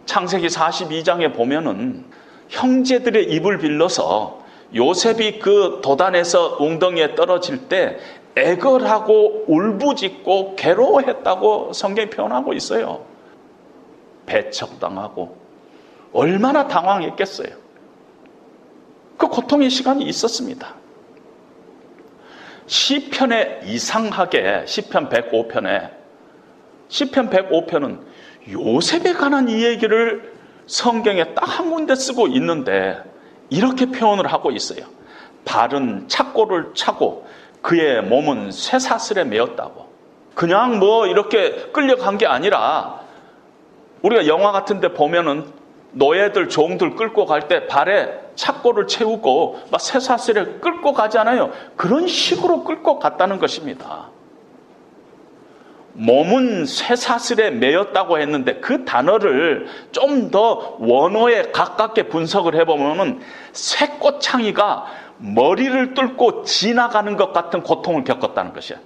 [0.05, 2.05] 창세기 42장에 보면은
[2.49, 4.41] 형제들의 입을 빌려서
[4.75, 7.97] 요셉이 그 도단에서 웅덩이에 떨어질 때
[8.35, 13.05] 애걸하고 울부짖고 괴로워했다고 성경이 표현하고 있어요.
[14.25, 15.37] 배척당하고
[16.11, 17.62] 얼마나 당황했겠어요.
[19.23, 20.75] 그 고통의 시간이 있었습니다.
[22.67, 25.91] 시편에 이상하게 시편 105편에
[26.89, 28.01] 시편 105편은
[28.51, 30.33] 요셉에 관한 이 얘기를
[30.67, 33.01] 성경에 딱 한 군데 쓰고 있는데
[33.49, 34.85] 이렇게 표현을 하고 있어요.
[35.45, 37.25] 발은 착고를 차고
[37.61, 39.87] 그의 몸은 쇠사슬에 매었다고.
[40.35, 42.99] 그냥 뭐 이렇게 끌려간 게 아니라
[44.01, 45.45] 우리가 영화 같은 데 보면은
[45.93, 51.51] 노예들, 종들 끌고 갈 때 발에 착고를 채우고 막 쇠사슬에 끌고 가잖아요.
[51.75, 54.09] 그런 식으로 끌고 갔다는 것입니다.
[55.95, 64.85] 몸은 쇠사슬에 매였다고 했는데 그 단어를 좀 더 원어에 가깝게 분석을 해보면 쇠꽃창이가
[65.17, 68.79] 머리를 뚫고 지나가는 것 같은 고통을 겪었다는 것이야.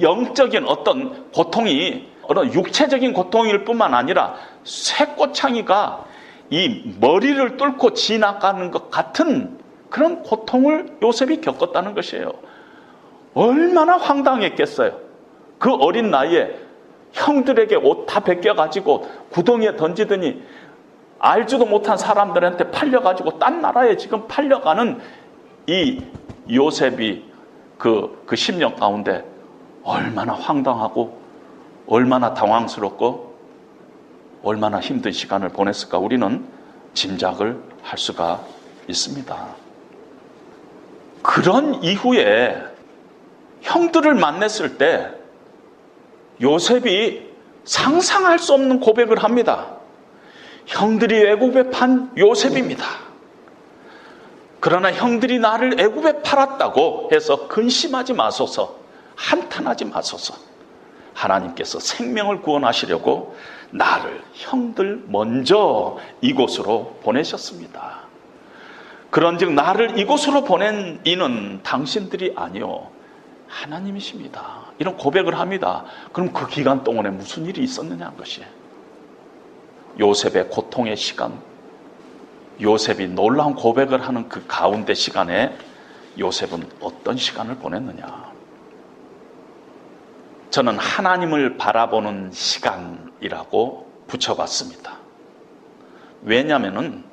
[0.00, 6.04] 영적인 어떤 고통이 어떤 육체적인 고통일 뿐만 아니라 쇠꽃창이가
[6.50, 12.32] 이 머리를 뚫고 지나가는 것 같은 그런 고통을 요셉이 겪었다는 것이에요.
[13.34, 14.98] 얼마나 황당했겠어요.
[15.58, 16.58] 그 어린 나이에
[17.12, 20.42] 형들에게 옷 다 벗겨가지고 구덩이에 던지더니
[21.18, 25.00] 알지도 못한 사람들한테 팔려가지고 딴 나라에 지금 팔려가는
[25.66, 26.02] 이
[26.50, 27.24] 요셉이
[27.78, 29.24] 그, 그 10년 가운데
[29.84, 31.20] 얼마나 황당하고
[31.86, 33.29] 얼마나 당황스럽고
[34.42, 36.44] 얼마나 힘든 시간을 보냈을까 우리는
[36.94, 38.44] 짐작을 할 수가
[38.88, 39.48] 있습니다.
[41.22, 42.62] 그런 이후에
[43.62, 45.10] 형들을 만났을 때
[46.40, 47.30] 요셉이
[47.64, 49.76] 상상할 수 없는 고백을 합니다.
[50.66, 52.84] 형들이 애굽에 판 요셉입니다.
[54.60, 58.78] 그러나 형들이 나를 애굽에 팔았다고 해서 근심하지 마소서,
[59.16, 60.34] 한탄하지 마소서.
[61.14, 63.36] 하나님께서 생명을 구원하시려고
[63.72, 68.00] 나를 형들 먼저 이곳으로 보내셨습니다.
[69.10, 72.88] 그런즉 나를 이곳으로 보낸 이는 당신들이 아니요
[73.48, 74.72] 하나님이십니다.
[74.78, 75.84] 이런 고백을 합니다.
[76.12, 78.42] 그럼 그 기간 동안에 무슨 일이 있었느냐 는 것이
[79.98, 81.32] 요셉의 고통의 시간,
[82.60, 85.56] 요셉이 놀라운 고백을 하는 그 가운데 시간에
[86.18, 88.29] 요셉은 어떤 시간을 보냈느냐?
[90.50, 94.98] 저는 하나님을 바라보는 시간이라고 붙여봤습니다.
[96.22, 97.04] 왜냐하면은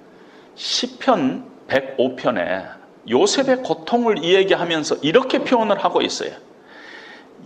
[0.56, 2.78] 시편 105편에
[3.10, 6.32] 요셉의 고통을 이야기하면서 이렇게 표현을 하고 있어요.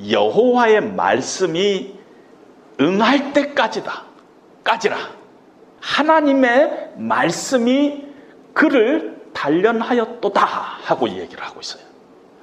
[0.09, 1.93] 여호와의 말씀이
[2.79, 4.05] 응할 때까지다.
[4.63, 4.97] 까지라.
[5.81, 8.05] 하나님의 말씀이
[8.53, 11.90] 그를 단련하였도다 하고 얘기를 하고 있어요.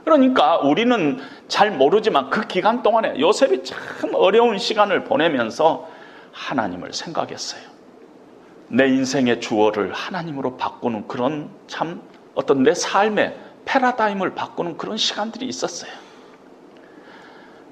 [0.08, 5.86] 그러니까 우리는 잘 모르지만 그 기간 동안에 요셉이 참 어려운 시간을 보내면서
[6.32, 7.60] 하나님을 생각했어요.
[8.68, 12.00] 내 인생의 주어를 하나님으로 바꾸는 그런 참
[12.34, 13.36] 어떤 내 삶의
[13.66, 15.92] 패러다임을 바꾸는 그런 시간들이 있었어요.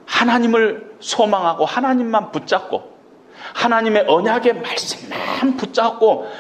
[0.05, 2.97] 하나님을 소망하고 하나님만 붙잡고
[3.55, 6.30] 하나님의 언약의 말씀만 붙잡고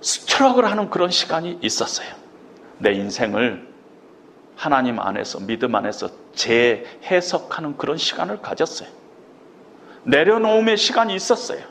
[0.00, 2.08] 스트럭을 하는 그런 시간이 있었어요.
[2.78, 3.71] 내 인생을
[4.62, 8.88] 하나님 안에서 믿음 안에서 재해석하는 그런 시간을 가졌어요.
[10.04, 11.64] 내려놓음의 시간이 있었어요.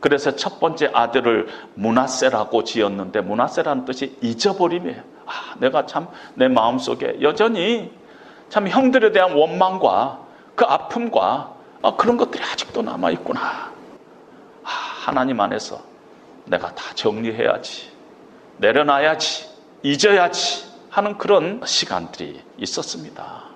[0.00, 5.02] 그래서 첫 번째 아들을 문하세라고 지었는데 문하세라는 뜻이 잊어버림이에요.
[5.26, 7.92] 아, 내가 참 내 마음속에 여전히
[8.48, 10.20] 참 형들에 대한 원망과
[10.54, 13.40] 그 아픔과 아, 그런 것들이 아직도 남아 있구나.
[14.64, 14.70] 아,
[15.04, 15.82] 하나님 안에서
[16.46, 17.90] 내가 다 정리해야지.
[18.56, 19.50] 내려놔야지.
[19.82, 20.75] 잊어야지.
[20.96, 23.50] 하는 그런 시간들이 있었습니다.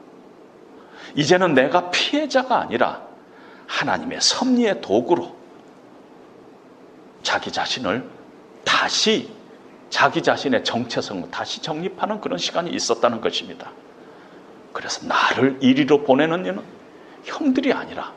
[1.14, 3.00] 이제는 내가 피해자가 아니라
[3.66, 5.34] 하나님의 섭리의 도구로
[7.22, 8.06] 자기 자신을
[8.62, 9.32] 다시
[9.88, 13.72] 자기 자신의 정체성을 다시 정립하는 그런 시간이 있었다는 것입니다.
[14.74, 16.62] 그래서 나를 이리로 보내는 이는
[17.24, 18.12] 형들이 아니라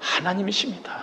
[0.00, 1.00] 하나님이십니다.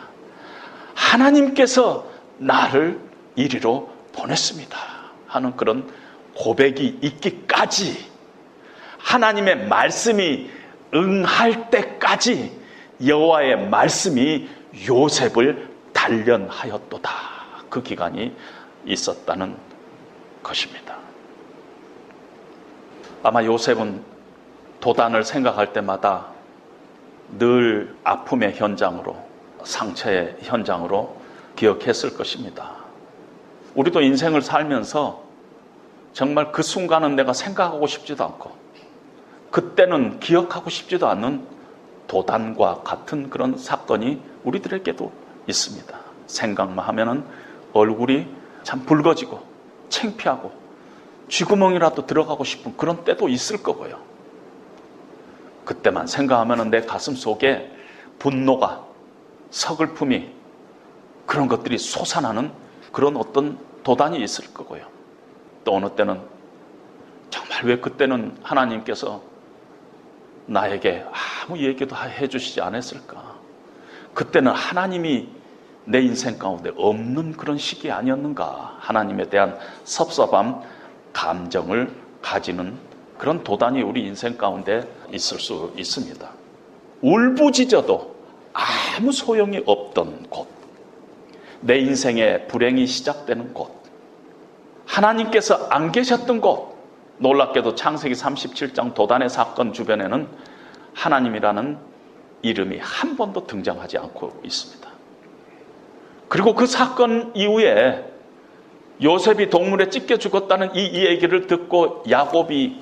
[0.93, 2.07] 하나님께서
[2.37, 2.99] 나를
[3.35, 4.77] 이리로 보냈습니다.
[5.25, 6.02] 하는 그런
[6.35, 8.11] 고백이 있기까지
[8.97, 10.49] 하나님의 말씀이
[10.93, 12.59] 응할 때까지
[13.05, 14.47] 여호와의 말씀이
[14.87, 17.11] 요셉을 단련하였도다.
[17.69, 18.35] 그 기간이
[18.85, 19.55] 있었다는
[20.41, 20.97] 것입니다.
[23.23, 24.03] 아마 요셉은
[24.79, 26.27] 도단을 생각할 때마다
[27.39, 29.17] 늘 아픔의 현장으로
[29.63, 31.17] 상처의 현장으로
[31.55, 32.75] 기억했을 것입니다.
[33.75, 35.23] 우리도 인생을 살면서
[36.13, 38.51] 정말 그 순간은 내가 생각하고 싶지도 않고
[39.51, 41.45] 그때는 기억하고 싶지도 않는
[42.07, 45.11] 도단과 같은 그런 사건이 우리들에게도
[45.47, 45.99] 있습니다.
[46.27, 47.25] 생각만 하면은
[47.73, 48.27] 얼굴이
[48.63, 49.41] 참 붉어지고
[49.89, 50.51] 창피하고
[51.29, 53.99] 쥐구멍이라도 들어가고 싶은 그런 때도 있을 거고요.
[55.65, 57.71] 그때만 생각하면은 내 가슴 속에
[58.19, 58.85] 분노가
[59.49, 60.29] 서글픔이
[61.25, 62.51] 그런 것들이 솟아나는
[62.91, 64.92] 그런 어떤 도단이 있을 거고요.
[65.63, 66.19] 또 어느 때는
[67.29, 69.21] 정말 왜 그때는 하나님께서
[70.45, 73.35] 나에게 아무 얘기도 해주시지 않았을까?
[74.13, 75.29] 그때는 하나님이
[75.85, 78.77] 내 인생 가운데 없는 그런 시기 아니었는가?
[78.79, 80.61] 하나님에 대한 섭섭함,
[81.11, 82.77] 감정을 가지는
[83.17, 86.29] 그런 도단이 우리 인생 가운데 있을 수 있습니다.
[87.01, 88.15] 울부짖어도
[88.53, 90.47] 아무 소용이 없던 곳,
[91.61, 93.82] 내 인생의 불행이 시작되는 곳,
[94.85, 96.73] 하나님께서 안 계셨던 곳,
[97.17, 100.27] 놀랍게도 창세기 37장 도단의 사건 주변에는
[100.93, 101.77] 하나님이라는
[102.41, 104.89] 이름이 한 번도 등장하지 않고 있습니다.
[106.27, 108.11] 그리고 그 사건 이후에
[109.01, 112.81] 요셉이 동물에 찢겨 죽었다는 이 얘기를 듣고 야곱이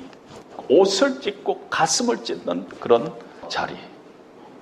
[0.69, 3.13] 옷을 찢고 가슴을 찢는 그런
[3.47, 3.75] 자리.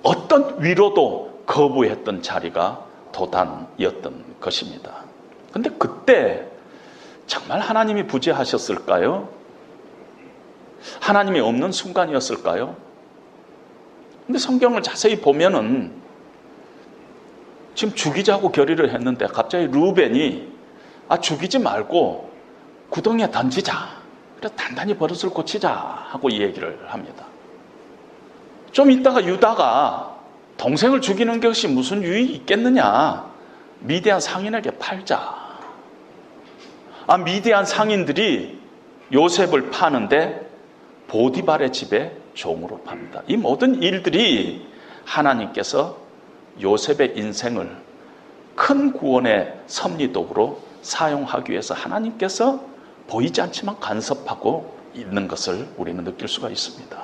[0.02, 5.04] 어떤 위로도 거부했던 자리가 도단이었던 것입니다.
[5.52, 6.49] 근데 그때
[7.30, 9.28] 정말 하나님이 부재하셨을까요?
[11.00, 12.76] 하나님이 없는 순간이었을까요?
[14.26, 15.92] 근데 성경을 자세히 보면은
[17.76, 20.48] 지금 죽이자고 결의를 했는데 갑자기 루벤이
[21.08, 22.32] 아 죽이지 말고
[22.90, 23.74] 구덩이에 던지자.
[24.36, 25.70] 그래서 단단히 버릇을 고치자
[26.08, 27.26] 하고 이 얘기를 합니다.
[28.72, 30.16] 좀 있다가 유다가
[30.56, 33.30] 동생을 죽이는 것이 무슨 유익이 있겠느냐?
[33.78, 35.49] 미대한 상인에게 팔자.
[37.10, 38.56] 아, 미대한 상인들이
[39.12, 40.48] 요셉을 파는데
[41.08, 43.22] 보디발의 집에 종으로 팝니다.
[43.26, 44.64] 이 모든 일들이
[45.04, 45.96] 하나님께서
[46.62, 47.68] 요셉의 인생을
[48.54, 52.60] 큰 구원의 섭리도구로 사용하기 위해서 하나님께서
[53.08, 56.96] 보이지 않지만 간섭하고 있는 것을 우리는 느낄 수가 있습니다.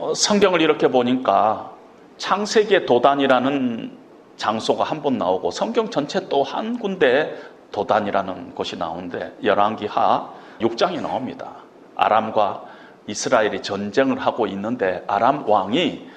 [0.00, 1.72] 어, 성경을 이렇게 보니까
[2.18, 3.96] 창세기의 도단이라는
[4.36, 7.32] 장소가 한 번 나오고 성경 전체 또 한 군데
[7.76, 11.56] 도단이라는 곳이 나오는데 열왕기하 6장이 나옵니다.
[11.94, 12.64] 아람과
[13.06, 16.08] 이스라엘이 전쟁을 하고 있는데 아람 왕이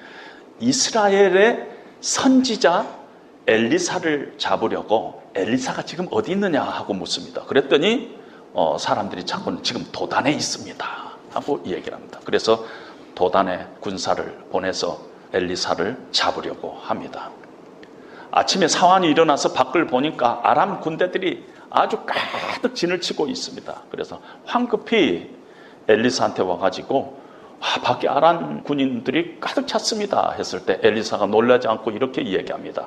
[0.58, 1.68] 이스라엘의
[2.00, 2.86] 선지자
[3.46, 7.42] 엘리사를 잡으려고 엘리사가 지금 어디 있느냐 하고 묻습니다.
[7.42, 8.18] 그랬더니
[8.54, 10.86] 어, 사람들이 자꾸 지금 도단에 있습니다
[11.30, 12.20] 하고 얘기를 합니다.
[12.24, 12.64] 그래서
[13.14, 14.98] 도단에 군사를 보내서
[15.34, 17.30] 엘리사를 잡으려고 합니다.
[18.32, 23.82] 아침에 사환이 일어나서 밖을 보니까 아람 군대들이 아주 가득 진을 치고 있습니다.
[23.90, 25.36] 그래서 황급히
[25.88, 27.20] 엘리사한테 와가지고
[27.60, 32.86] 아, 밖에 아람 군인들이 가득 찼습니다 했을 때 엘리사가 놀라지 않고 이렇게 이야기합니다.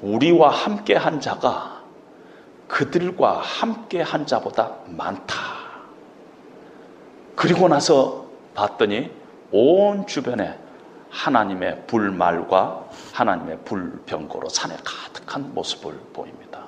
[0.00, 1.82] 우리와 함께 한 자가
[2.68, 5.34] 그들과 함께 한 자보다 많다.
[7.34, 9.10] 그리고 나서 봤더니
[9.50, 10.58] 온 주변에
[11.10, 12.81] 하나님의 불말과
[13.12, 16.66] 하나님의 불병거로 산에 가득한 모습을 보입니다.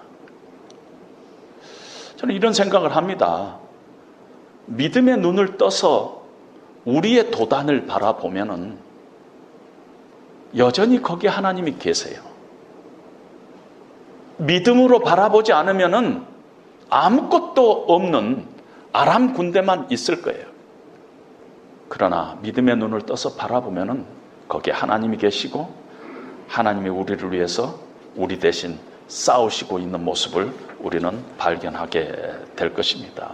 [2.17, 3.59] 저는 이런 생각을 합니다.
[4.67, 6.25] 믿음의 눈을 떠서
[6.85, 8.79] 우리의 도단을 바라보면은
[10.57, 12.23] 여전히 거기에 하나님이 계세요.
[14.37, 16.25] 믿음으로 바라보지 않으면은
[16.91, 18.47] 아무것도 없는
[18.93, 20.47] 아람 군대만 있을 거예요.
[21.89, 24.05] 그러나 믿음의 눈을 떠서 바라보면은
[24.49, 25.84] 거기에 하나님이 계시고
[26.49, 27.79] 하나님이 우리를 위해서
[28.15, 28.79] 우리 대신
[29.09, 32.13] 싸우시고 있는 모습을 우리는 발견하게
[32.57, 33.33] 될 것입니다.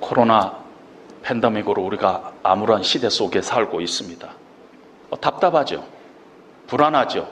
[0.00, 0.58] 코로나
[1.22, 4.28] 팬데믹으로 우리가 암울한 시대 속에 살고 있습니다.
[5.10, 5.84] 어, 답답하죠.
[6.66, 7.28] 불안하죠.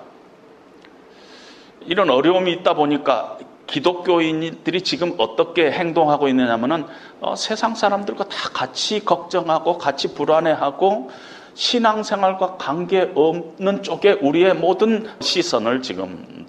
[1.86, 6.86] 이런 어려움이 있다 보니까 기독교인들이 지금 어떻게 행동하고 있느냐면은
[7.20, 11.10] 어, 세상 사람들과 다 같이 걱정하고 같이 불안해하고
[11.54, 16.46] 신앙생활과 관계 없는 쪽에 우리의 모든 시선을 지금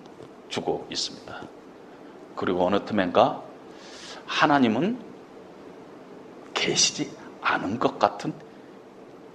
[0.49, 1.41] 주고 있습니다.
[2.35, 3.41] 그리고 어느 틈엔가
[4.25, 4.97] 하나님은
[6.53, 8.33] 계시지 않은 것 같은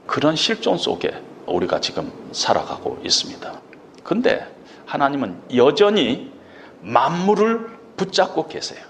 [0.06, 3.60] 그런 실존 속에 우리가 지금 살아가고 있습니다.
[4.02, 4.46] 근데
[4.86, 6.32] 하나님은 여전히
[6.80, 8.84] 만물을 붙잡고 계세요.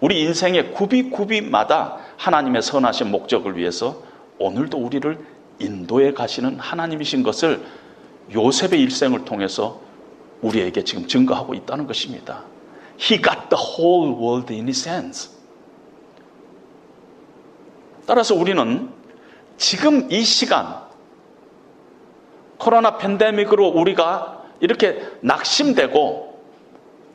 [0.00, 4.02] 우리 인생의 구비구비마다 하나님의 선하신 목적을 위해서
[4.38, 5.18] 오늘도 우리를
[5.62, 7.62] 인도에 가시는 하나님이신 것을
[8.32, 9.80] 요셉의 일생을 통해서
[10.42, 12.44] 우리에게 지금 증거하고 있다는 것입니다.
[13.00, 15.30] He got the whole world in his hands.
[18.06, 18.90] 따라서 우리는
[19.56, 20.82] 지금 이 시간,
[22.58, 26.32] 코로나 팬데믹으로 우리가 이렇게 낙심되고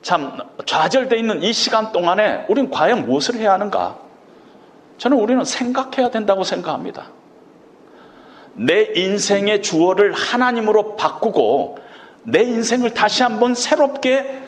[0.02, 4.00] 참 좌절되어 있는 이 시간 동안에 우리는 과연 무엇을 해야 하는가?
[4.98, 7.17] 저는 우리는 생각해야 된다고 생각합니다.
[8.58, 11.78] 내 인생의 주어를 하나님으로 바꾸고
[12.24, 14.42] 내 인생을 다시 한번 새롭게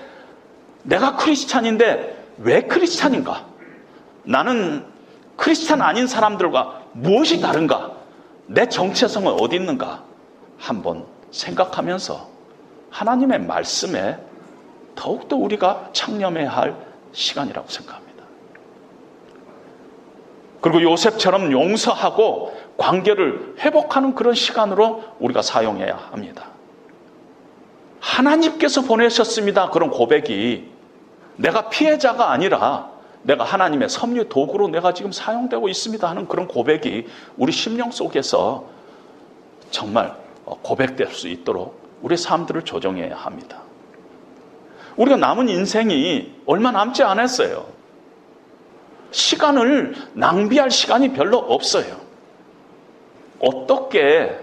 [0.83, 3.45] 내가 크리스찬인데 왜 크리스찬인가?
[4.23, 4.85] 나는
[5.37, 7.93] 크리스찬 아닌 사람들과 무엇이 다른가?
[8.47, 10.03] 내 정체성은 어디 있는가?
[10.57, 12.27] 한번 생각하면서
[12.89, 14.17] 하나님의 말씀에
[14.95, 16.75] 더욱더 우리가 창념해야 할
[17.11, 18.23] 시간이라고 생각합니다.
[20.61, 26.45] 그리고 요셉처럼 용서하고 관계를 회복하는 그런 시간으로 우리가 사용해야 합니다.
[27.99, 29.69] 하나님께서 보내셨습니다.
[29.69, 30.71] 그런 고백이
[31.35, 32.89] 내가 피해자가 아니라
[33.21, 37.05] 내가 하나님의 섭리 도구로 내가 지금 사용되고 있습니다 하는 그런 고백이
[37.37, 38.65] 우리 심령 속에서
[39.71, 40.15] 정말
[40.45, 43.61] 고백될 수 있도록 우리 삶들을 조정해야 합니다.
[44.95, 47.65] 우리가 남은 인생이 얼마 남지 않았어요.
[49.11, 52.08] 시간을 낭비할 시간이 별로 없어요.
[53.39, 54.37] 어떻게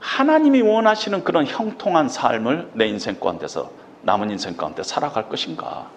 [0.00, 3.70] 하나님이 원하시는 그런 형통한 삶을 내 인생 가운데서
[4.02, 5.90] 남은 인생 가운데 살아갈 것인가?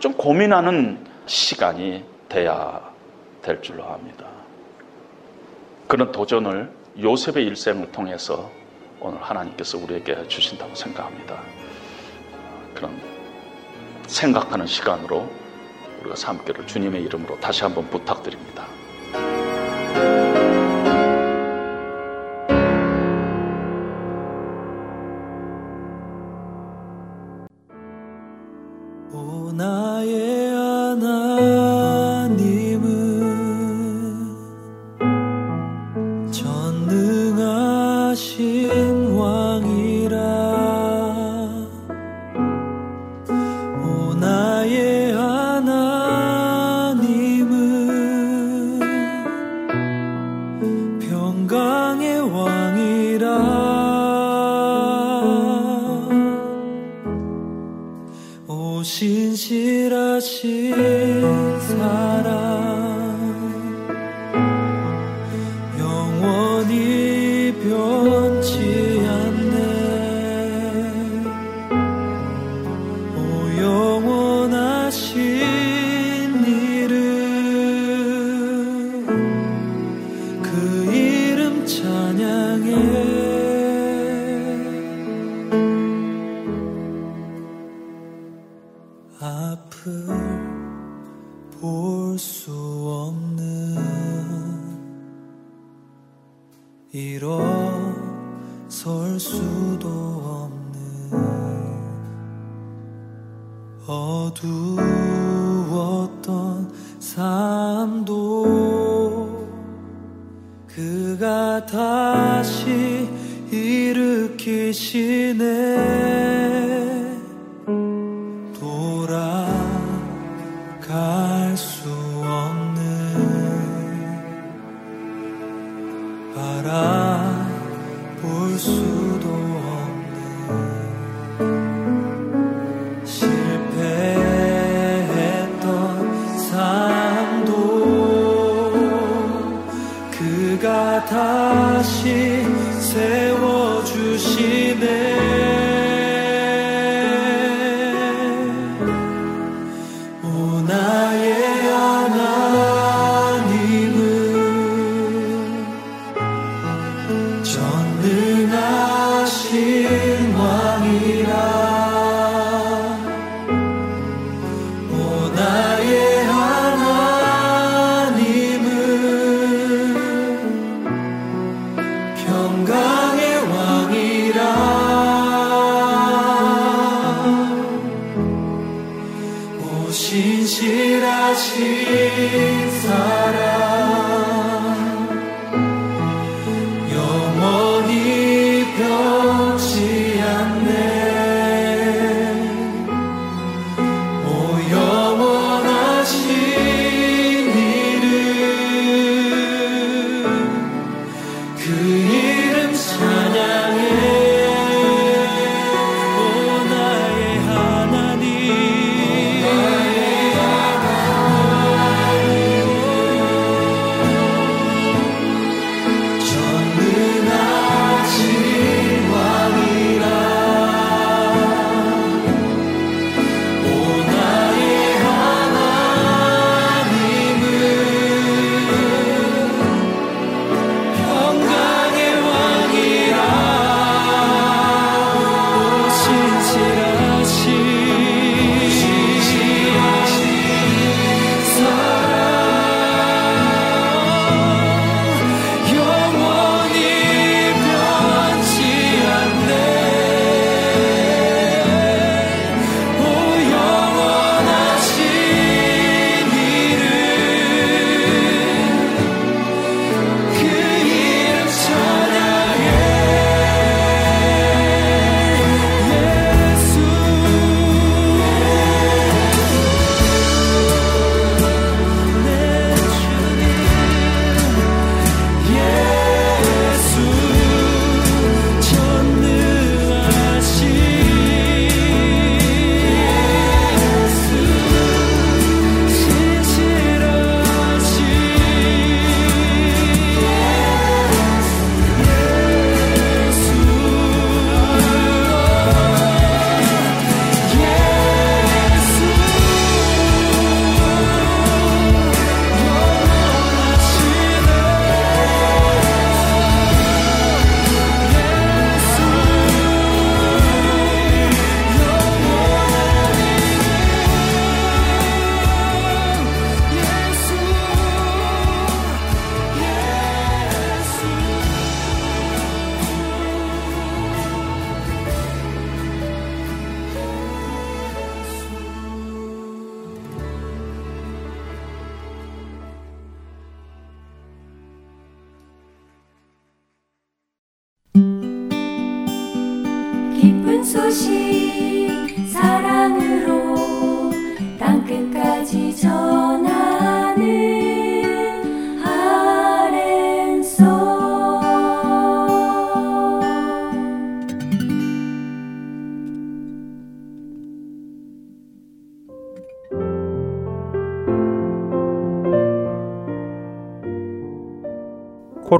[0.00, 2.80] 좀 고민하는 시간이 돼야
[3.42, 4.26] 될 줄로 압니다.
[5.86, 8.50] 그런 도전을 요셉의 일생을 통해서
[9.00, 11.40] 오늘 하나님께서 우리에게 주신다고 생각합니다.
[12.74, 12.98] 그런
[14.06, 15.28] 생각하는 시간으로
[16.00, 18.66] 우리가 삼기를 주님의 이름으로 다시 한번 부탁드립니다.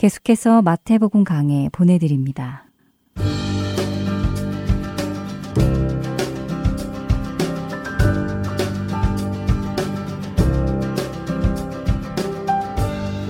[0.00, 2.64] 계속해서 마태복음 강해 보내드립니다.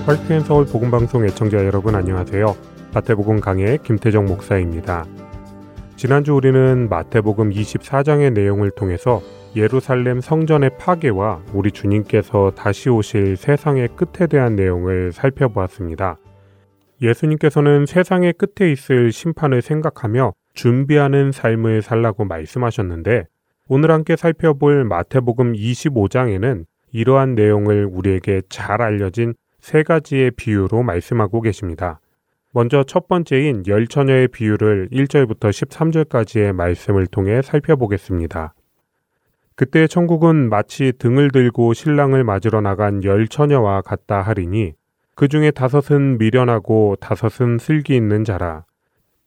[0.07, 2.55] 헐트앤 서울 복음방송 애청자 여러분 안녕하세요.
[2.93, 5.03] 마태복음 강의 김태정 목사입니다.
[5.97, 9.21] 지난주 우리는 마태복음 24장의 내용을 통해서
[9.57, 16.17] 예루살렘 성전의 파괴와 우리 주님께서 다시 오실 세상의 끝에 대한 내용을 살펴보았습니다.
[17.01, 23.25] 예수님께서는 세상의 끝에 있을 심판을 생각하며 준비하는 삶을 살라고 말씀하셨는데
[23.67, 31.99] 오늘 함께 살펴볼 마태복음 25장에는 이러한 내용을 우리에게 잘 알려진 세 가지의 비유로 말씀하고 계십니다.
[32.53, 38.53] 먼저 첫 번째인 열 처녀의 비유를 1절부터 13절까지의 말씀을 통해 살펴보겠습니다.
[39.55, 44.73] 그때 천국은 마치 등을 들고 신랑을 맞으러 나간 열 처녀와 같다 하리니
[45.21, 48.65] 그 중에 다섯은 미련하고 다섯은 슬기 있는 자라.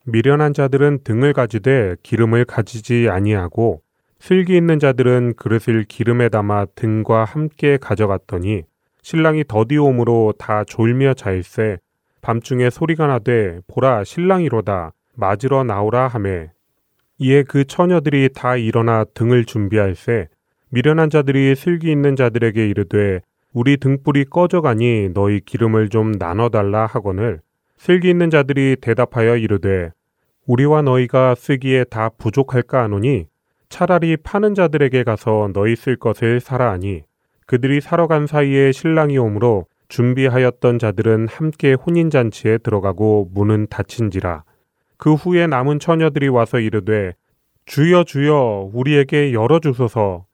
[0.03, 3.81] 미련한 자들은 등을 가지되 기름을 가지지 아니하고
[4.19, 8.63] 슬기 있는 자들은 그릇을 기름에 담아 등과 함께 가져갔더니
[9.03, 11.79] 신랑이 더디옴으로 다 졸며 자일세
[12.23, 16.51] 밤중에 소리가 나되 보라 신랑이로다 맞으러 나오라 하매
[17.19, 20.27] 이에 그 처녀들이 다 일어나 등을 준비할세
[20.71, 23.21] 미련한 자들이 슬기 있는 자들에게 이르되
[23.55, 27.41] 우리 등불이 꺼져가니 너희 기름을 좀 나눠달라 하거늘
[27.79, 29.93] 슬기 있는 자들이 대답하여 이르되
[30.47, 33.27] 우리와 너희가 쓰기에 다 부족할까 하노니
[33.69, 37.05] 차라리 파는 자들에게 가서 너희 쓸 것을 사라 하니
[37.47, 44.43] 그들이 사러 간 사이에 신랑이 오므로 준비하였던 자들은 함께 혼인잔치에 들어가고 문은 닫힌지라.
[44.97, 47.15] 그 후에 남은 처녀들이 와서 이르되
[47.67, 50.25] 주여 주여 우리에게 열어주소서.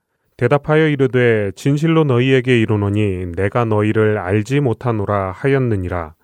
[0.41, 6.15] 대답하여 이르되 진실로 너희에게 이르노니 내가 너희를 알지 못하노라 하였느니라.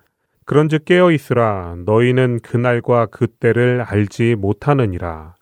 [0.45, 5.35] 그런즉 깨어 있으라 너희는 그날과 그때를 알지 못하느니라.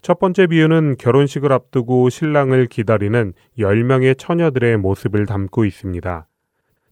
[0.00, 6.28] 첫 번째 비유는 결혼식을 앞두고 신랑을 기다리는 10명의 처녀들의 모습을 담고 있습니다.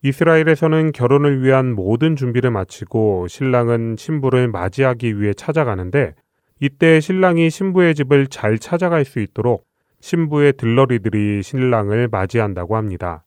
[0.02, 6.16] 이스라엘에서는 결혼을 위한 모든 준비를 마치고 신랑은 신부를 맞이하기 위해 찾아가는데
[6.60, 9.64] 이때 신랑이 신부의 집을 잘 찾아갈 수 있도록
[10.04, 13.24] 신부의 들러리들이 신랑을 맞이한다고 합니다.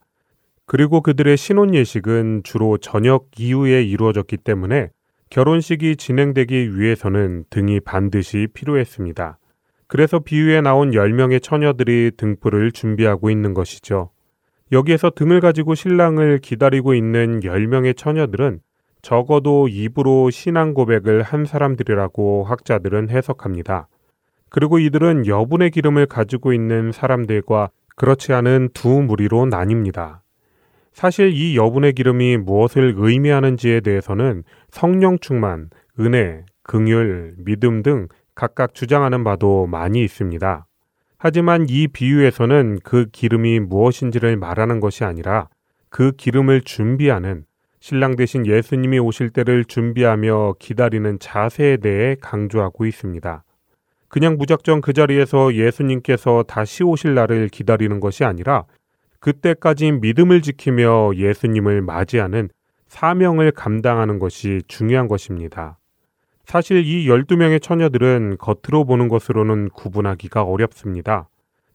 [0.67, 4.91] 그리고 그들의 신혼 예식은 주로 저녁 이후에 이루어졌기 때문에
[5.31, 9.39] 결혼식이 진행되기 위해서는 등이 반드시 필요했습니다.
[9.87, 14.11] 그래서 비유에 나온 10명의 처녀들이 등불을 준비하고 있는 것이죠.
[14.71, 18.59] 여기에서 등을 가지고 신랑을 기다리고 있는 10명의 처녀들은
[19.01, 23.87] 적어도 입으로 신앙 고백을 한 사람들이라고 학자들은 해석합니다.
[24.49, 30.19] 그리고 이들은 여분의 기름을 가지고 있는 사람들과 그렇지 않은 두 무리로 나뉩니다.
[30.93, 35.69] 사실 이 여분의 기름이 무엇을 의미하는지에 대해서는 성령 충만,
[35.99, 40.65] 은혜, 긍휼, 믿음 등 각각 주장하는 바도 많이 있습니다.
[41.17, 45.49] 하지만 이 비유에서는 그 기름이 무엇인지를 말하는 것이 아니라
[45.89, 47.45] 그 기름을 준비하는
[47.79, 53.43] 신랑 대신 예수님이 오실 때를 준비하며 기다리는 자세에 대해 강조하고 있습니다.
[54.07, 58.65] 그냥 무작정 그 자리에서 예수님께서 다시 오실 날을 기다리는 것이 아니라
[59.19, 62.49] 그때까지 믿음을 지키며 예수님을 맞이하는
[62.87, 65.77] 사명을 감당하는 것이 중요한 것입니다.
[66.45, 71.27] 사실 이 12명의 처녀들은 겉으로 보는 것으로는 구분하기가 어렵습니다.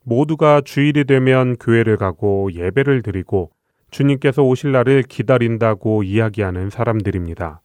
[0.02, 3.50] 모두가 주일이 되면 교회를 가고 예배를 드리고
[3.90, 7.60] 주님께서 오실 날을 기다린다고 이야기하는 사람들입니다.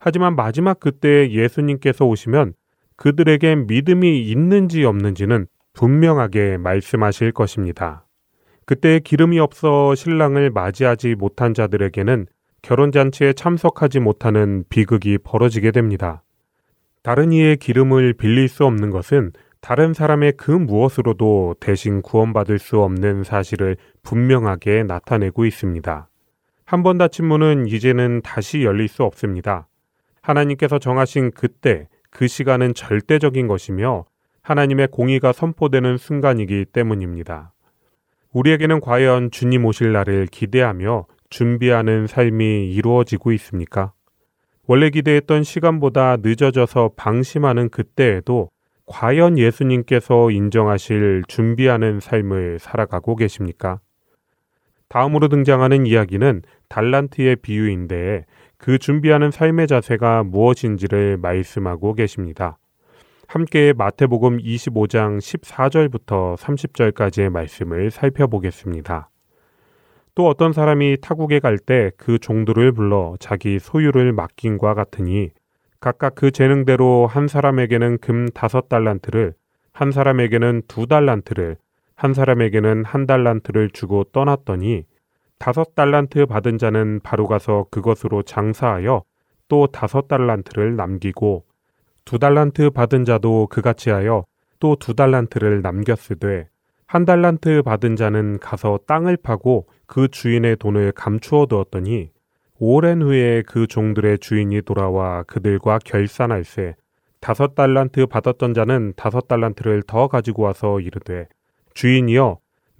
[0.00, 2.54] 하지만 마지막 그때 예수님께서 오시면
[3.02, 8.06] 그들에게 믿음이 있는지 없는지는 분명하게 말씀하실 것입니다.
[8.64, 12.26] 그때 기름이 없어 신랑을 맞이하지 못한 자들에게는
[12.62, 16.22] 결혼잔치에 참석하지 못하는 비극이 벌어지게 됩니다.
[17.02, 23.24] 다른 이의 기름을 빌릴 수 없는 것은 다른 사람의 그 무엇으로도 대신 구원받을 수 없는
[23.24, 26.08] 사실을 분명하게 나타내고 있습니다.
[26.64, 29.66] 한 번 닫힌 문은 이제는 다시 열릴 수 없습니다.
[30.20, 34.04] 하나님께서 정하신 그때, 그 시간은 절대적인 것이며
[34.42, 37.52] 하나님의 공의가 선포되는 순간이기 때문입니다.
[38.32, 43.92] 우리에게는 과연 주님 오실 날을 기대하며 준비하는 삶이 이루어지고 있습니까?
[44.66, 48.50] 원래 기대했던 시간보다 늦어져서 방심하는 그때에도
[48.84, 53.80] 과연 예수님께서 인정하실 준비하는 삶을 살아가고 계십니까?
[54.88, 58.26] 다음으로 등장하는 이야기는 달란트의 비유인데
[58.62, 62.58] 그 준비하는 삶의 자세가 무엇인지를 말씀하고 계십니다.
[63.26, 69.10] 함께 마태복음 25장 14절부터 30절까지의 말씀을 살펴보겠습니다.
[70.14, 75.30] 또 어떤 사람이 타국에 갈 때 그 종들을 불러 자기 소유를 맡긴과 같으니
[75.80, 79.34] 각각 그 재능대로 한 사람에게는 금 다섯 달란트를
[79.72, 81.56] 한 사람에게는 두 달란트를
[81.96, 84.84] 한 사람에게는 한 달란트를 주고 떠났더니
[85.42, 89.02] 다섯 달란트 받은 자는 바로 가서 그것으로 장사하여
[89.48, 91.44] 또 다섯 달란트를 남기고
[92.04, 94.24] 두 달란트 받은 자도 그같이 하여
[94.60, 96.48] 또 두 달란트를 남겼으되
[96.86, 102.10] 한 달란트 받은 자는 가서 땅을 파고 그 주인의 돈을 감추어 두었더니
[102.60, 106.76] 오랜 후에 그 종들의 주인이 돌아와 그들과 결산할세
[107.18, 111.26] 다섯 달란트 받았던 자는 다섯 달란트를 더 가지고 와서 이르되
[111.74, 112.38] 주인이여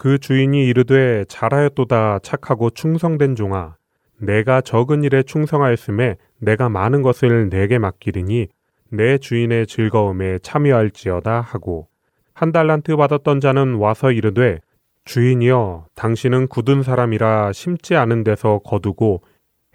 [0.00, 3.74] 그 주인이 이르되 잘하였도다 착하고 충성된 종아
[4.18, 8.46] 내가 적은 일에 충성하였음에 내가 많은 것을 내게 맡기리니
[8.90, 11.88] 내 주인의 즐거움에 참여할지어다 하고
[12.32, 14.60] 한 달란트 받았던 자는 와서 이르되
[15.04, 19.22] 주인이여 당신은 굳은 사람이라 심지 않은 데서 거두고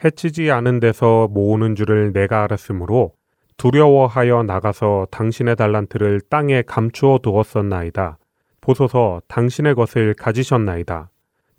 [0.05, 3.11] 해치지 않은 데서 모으는 줄을 내가 알았으므로
[3.57, 8.19] 두려워하여 나가서 당신의 달란트를 땅에 감추어 두었었나이다.
[8.63, 11.09] 보소서 당신의 것을 가지셨나이다.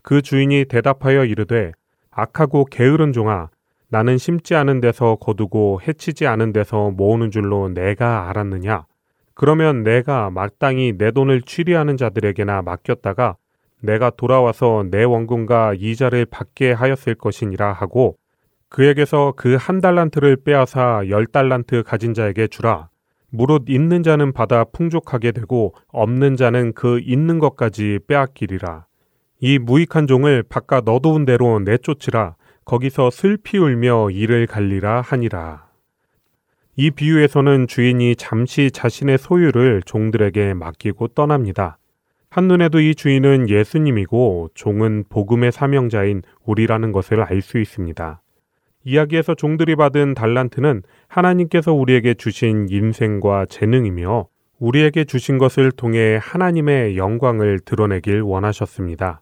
[0.03, 1.73] 그 주인이 대답하여 이르되
[2.11, 3.51] 악하고 게으른 종아
[3.89, 8.87] 나는 심지 않은 데서 거두고 해치지 않은 데서 모으는 줄로 내가 알았느냐?
[9.35, 13.37] 그러면 내가 마땅히 내 돈을 취리하는 자들에게나 맡겼다가
[13.83, 18.17] 내가 돌아와서 내 원금과 이자를 받게 하였을 것이니라 하고
[18.71, 22.89] 그에게서 그 한 달란트를 빼앗아 열 달란트 가진 자에게 주라.
[23.35, 28.87] 무릇 있는 자는 받아 풍족하게 되고 없는 자는 그 있는 것까지 빼앗기리라.
[29.41, 32.37] 이 무익한 종을 바깥 어두운 데로 내쫓으라.
[32.65, 35.67] 거기서 슬피 울며 이를 갈리라 하니라.
[36.77, 41.79] 이 비유에서는 주인이 잠시 자신의 소유를 종들에게 맡기고 떠납니다.
[42.31, 48.21] 한눈에도 이 주인은 예수님이고 종은 복음의 사명자인 우리라는 것을 알 수 있습니다.
[48.85, 50.83] 이야기에서 종들이 받은 달란트는
[51.15, 54.27] 하나님께서 우리에게 주신 인생과 재능이며
[54.59, 59.21] 우리에게 주신 것을 통해 하나님의 영광을 드러내길 원하셨습니다.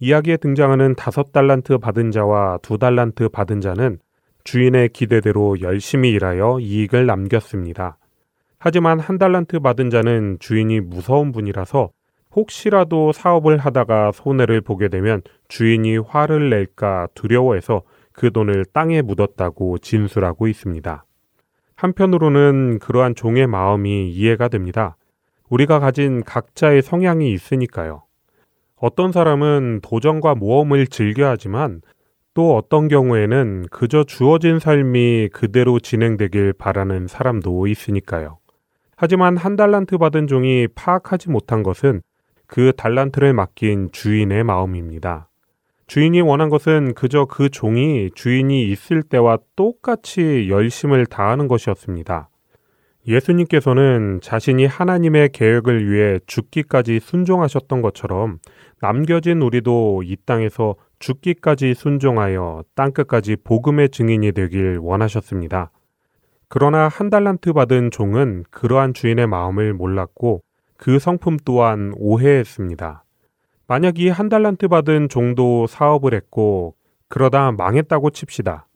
[0.00, 3.98] 이야기에 등장하는 다섯 달란트 받은 자와 두 달란트 받은 자는
[4.44, 7.98] 주인의 기대대로 열심히 일하여 이익을 남겼습니다.
[8.58, 11.90] 하지만 한 달란트 받은 자는 주인이 무서운 분이라서
[12.34, 20.48] 혹시라도 사업을 하다가 손해를 보게 되면 주인이 화를 낼까 두려워해서 그 돈을 땅에 묻었다고 진술하고
[20.48, 21.04] 있습니다.
[21.78, 24.96] 한편으로는 그러한 종의 마음이 이해가 됩니다.
[25.48, 28.02] 우리가 가진 각자의 성향이 있으니까요.
[28.74, 31.80] 어떤 사람은 도전과 모험을 즐겨 하지만
[32.34, 38.38] 또 어떤 경우에는 그저 주어진 삶이 그대로 진행되길 바라는 사람도 있으니까요.
[38.96, 42.02] 하지만 한 달란트 받은 종이 파악하지 못한 것은
[42.48, 45.27] 그 달란트를 맡긴 주인의 마음입니다.
[45.88, 52.28] 주인이 원한 것은 그저 그 종이 주인이 있을 때와 똑같이 열심을 다하는 것이었습니다.
[53.06, 58.38] 예수님께서는 자신이 하나님의 계획을 위해 죽기까지 순종하셨던 것처럼
[58.82, 65.70] 남겨진 우리도 이 땅에서 죽기까지 순종하여 땅끝까지 복음의 증인이 되길 원하셨습니다.
[66.48, 70.42] 그러나 한 달란트 받은 종은 그러한 주인의 마음을 몰랐고
[70.76, 73.04] 그 성품 또한 오해했습니다.
[73.68, 76.74] 만약 이 한 달란트 받은 종도 사업을 했고
[77.08, 78.66] 그러다 망했다고 칩시다.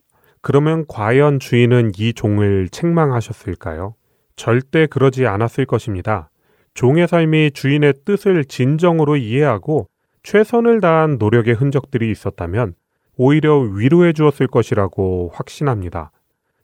[0.41, 3.95] 그러면 과연 주인은 이 종을 책망하셨을까요?
[4.35, 6.29] 절대 그러지 않았을 것입니다.
[6.75, 9.87] 종의 삶이 주인의 뜻을 진정으로 이해하고
[10.21, 12.75] 최선을 다한 노력의 흔적들이 있었다면
[13.15, 16.11] 오히려 위로해 주었을 것이라고 확신합니다.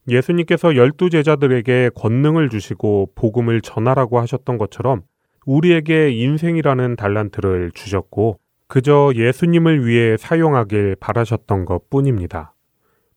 [0.08, 5.02] 예수님께서 열두 제자들에게 권능을 주시고 복음을 전하라고 하셨던 것처럼
[5.50, 12.54] 우리에게 인생이라는 달란트를 주셨고 그저 예수님을 위해 사용하길 바라셨던 것 뿐입니다.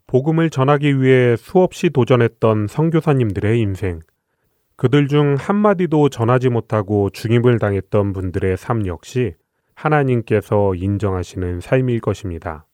[0.06, 4.00] 복음을 전하기 위해 수없이 도전했던 성교사님들의 인생,
[4.76, 9.34] 그들 중 한마디도 전하지 못하고 중임을 당했던 분들의 삶 역시
[9.74, 12.64] 하나님께서 인정하시는 삶일 것입니다.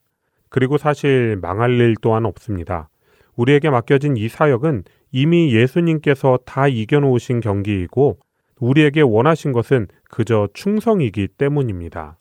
[0.50, 2.90] 그리고 사실 망할 일 또한 없습니다.
[3.34, 8.20] 우리에게 맡겨진 이 사역은 이미 예수님께서 다 이겨놓으신 경기이고
[8.60, 12.18] 우리에게 원하신 것은 그저 충성이기 때문입니다.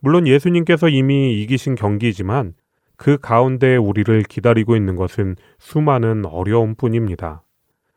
[0.00, 2.54] 물론 예수님께서 이미 이기신 경기이지만
[2.96, 7.42] 그 가운데 우리를 기다리고 있는 것은 수많은 어려움 뿐입니다.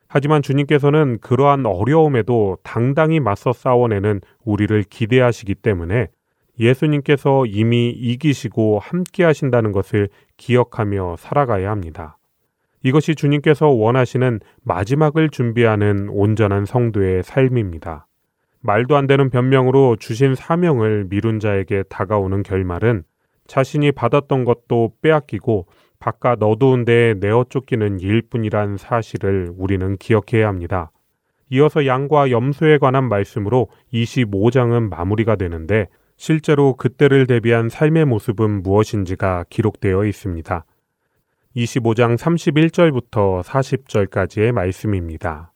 [0.07, 6.07] 하지만 주님께서는 그러한 어려움에도 당당히 맞서 싸워내는 우리를 기대하시기 때문에
[6.59, 12.17] 예수님께서 이미 이기시고 함께 하신다는 것을 기억하며 살아가야 합니다.
[12.83, 18.07] 이것이 주님께서 원하시는 마지막을 준비하는 온전한 성도의 삶입니다.
[18.59, 23.03] 말도 안 되는 변명으로 주신 사명을 미룬 자에게 다가오는 결말은
[23.47, 25.67] 자신이 받았던 것도 빼앗기고
[25.99, 30.91] 바깥 어두운 데에 내어 쫓기는 일뿐이란 사실을 우리는 기억해야 합니다.
[31.49, 40.05] 이어서 양과 염소에 관한 말씀으로 25장은 마무리가 되는데 실제로 그때를 대비한 삶의 모습은 무엇인지가 기록되어
[40.05, 40.65] 있습니다.
[41.55, 45.53] 25장 31절부터 40절까지의 말씀입니다.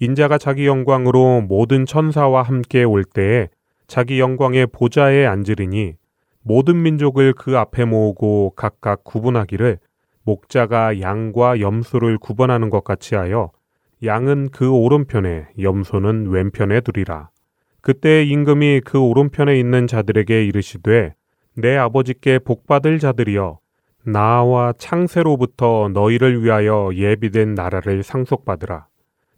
[0.00, 3.48] 인자가 자기 영광으로 모든 천사와 함께 올 때에
[3.86, 5.94] 자기 영광의 보좌에 앉으리니
[6.42, 9.78] 모든 민족을 그 앞에 모으고 각각 구분하기를
[10.24, 13.50] 목자가 양과 염소를 구분하는 것 같이 하여
[14.02, 17.28] 양은 그 오른편에 염소는 왼편에 두리라.
[17.82, 21.14] 그때 임금이 그 오른편에 있는 자들에게 이르시되
[21.56, 23.58] 내 아버지께 복받을 자들이여
[24.04, 28.86] 나와 창세로부터 너희를 위하여 예비된 나라를 상속받으라.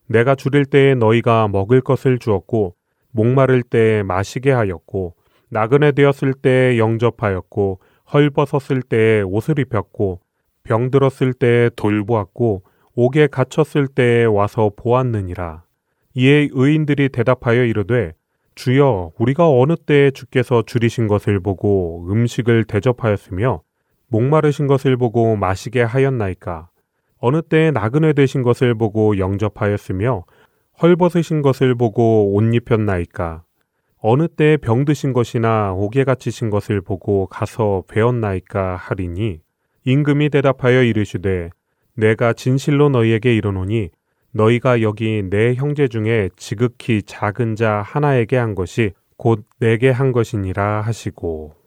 [0.06, 2.76] 내가 줄일 때에 너희가 먹을 것을 주었고
[3.10, 5.14] 목마를 때에 마시게 하였고
[5.48, 7.80] 나그네 되었을 때에 영접하였고
[8.12, 10.20] 헐벗었을 때에 옷을 입혔고
[10.64, 12.62] 병들었을 때에 돌보았고
[12.94, 15.64] 옥에 갇혔을 때에 와서 보았느니라.
[16.14, 18.12] 이에 의인들이 대답하여 이르되
[18.54, 23.62] 주여 우리가 어느 때에 주께서 줄이신 것을 보고 음식을 대접하였으며
[24.12, 26.68] 목마르신 것을 보고 마시게 하였나이까.
[27.16, 30.24] 어느 때에 나그네 되신 것을 보고 영접하였으며
[30.82, 33.42] 헐벗으신 것을 보고 옷 입혔나이까.
[33.96, 39.40] 어느 때에 병드신 것이나 옥에 갇히신 것을 보고 가서 배웠나이까 하리니
[39.84, 41.48] 임금이 대답하여 이르시되
[41.94, 43.90] 내가 진실로 너희에게 이르노니
[44.32, 50.82] 너희가 여기 내 형제 중에 지극히 작은 자 하나에게 한 것이 곧 내게 한 것이니라
[50.82, 51.61] 하시고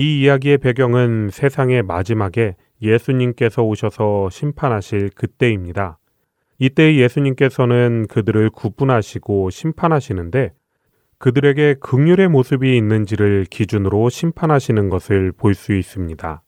[0.00, 5.98] 이 이야기의 배경은 세상의 마지막에 예수님께서 오셔서 심판하실 그때입니다.
[6.60, 10.52] 이때 예수님께서는 그들을 구분하시고 심판하시는데
[11.18, 16.42] 그들에게 극률의 모습이 있는지를 기준으로 심판하시는 것을 볼 수 있습니다.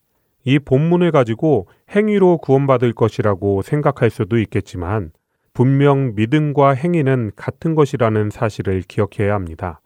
[0.44, 5.10] 이 본문을 가지고 행위로 구원받을 것이라고 생각할 수도 있겠지만
[5.54, 9.80] 분명 믿음과 행위는 같은 것이라는 사실을 기억해야 합니다.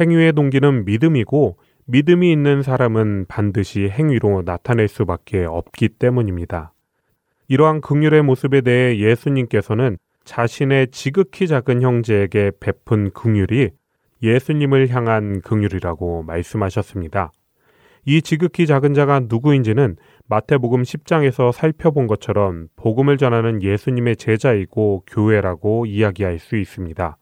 [0.00, 1.58] 행위의 동기는 믿음이고
[1.90, 6.74] 믿음이 있는 사람은 반드시 행위로 나타낼 수밖에 없기 때문입니다.
[7.48, 13.70] 이러한 극률의 모습에 대해 예수님께서는 자신의 지극히 작은 형제에게 베푼 극률이
[14.22, 17.32] 예수님을 향한 긍휼이라고 말씀하셨습니다.
[18.04, 26.38] 이 지극히 작은 자가 누구인지는 마태복음 10장에서 살펴본 것처럼 복음을 전하는 예수님의 제자이고 교회라고 이야기할
[26.38, 27.16] 수 있습니다.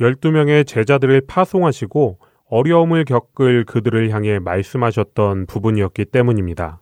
[0.00, 2.18] 12명의 제자들을 파송하시고
[2.50, 6.80] 어려움을 겪을 그들을 향해 말씀하셨던 부분이었기 때문입니다.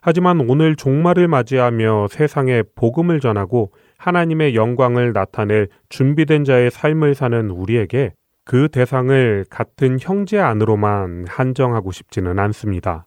[0.00, 8.12] 하지만 오늘 종말을 맞이하며 세상에 복음을 전하고 하나님의 영광을 나타낼 준비된 자의 삶을 사는 우리에게
[8.44, 13.06] 그 대상을 같은 형제 안으로만 한정하고 싶지는 않습니다.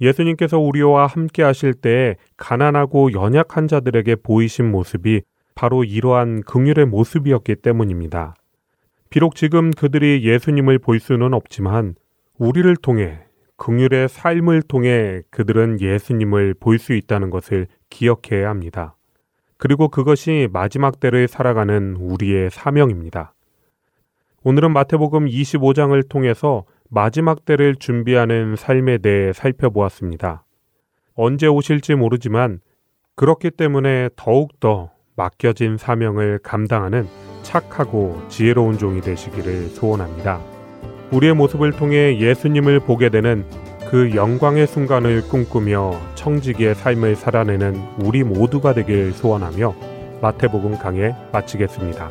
[0.00, 5.22] 예수님께서 우리와 함께 하실 때에 가난하고 연약한 자들에게 보이신 모습이
[5.54, 8.34] 바로 이러한 긍휼의 모습이었기 때문입니다.
[9.10, 11.94] 비록 지금 그들이 예수님을 볼 수는 없지만
[12.38, 13.20] 우리를 통해
[13.56, 18.96] 긍휼의 삶을 통해 그들은 예수님을 볼 수 있다는 것을 기억해야 합니다.
[19.56, 23.34] 그리고 그것이 마지막 때를 살아가는 우리의 사명입니다.
[24.42, 30.44] 오늘은 마태복음 25장을 통해서 마지막 때를 준비하는 삶에 대해 살펴보았습니다.
[31.14, 32.60] 언제 오실지 모르지만
[33.14, 37.06] 그렇기 때문에 더욱더 맡겨진 사명을 감당하는
[37.42, 40.40] 착하고 지혜로운 종이 되시기를 소원합니다.
[41.12, 43.44] 우리의 모습을 통해 예수님을 보게 되는
[43.90, 49.74] 그 영광의 순간을 꿈꾸며 청지기의 삶을 살아내는 우리 모두가 되길 소원하며
[50.20, 52.10] 마태복음 강해 마치겠습니다.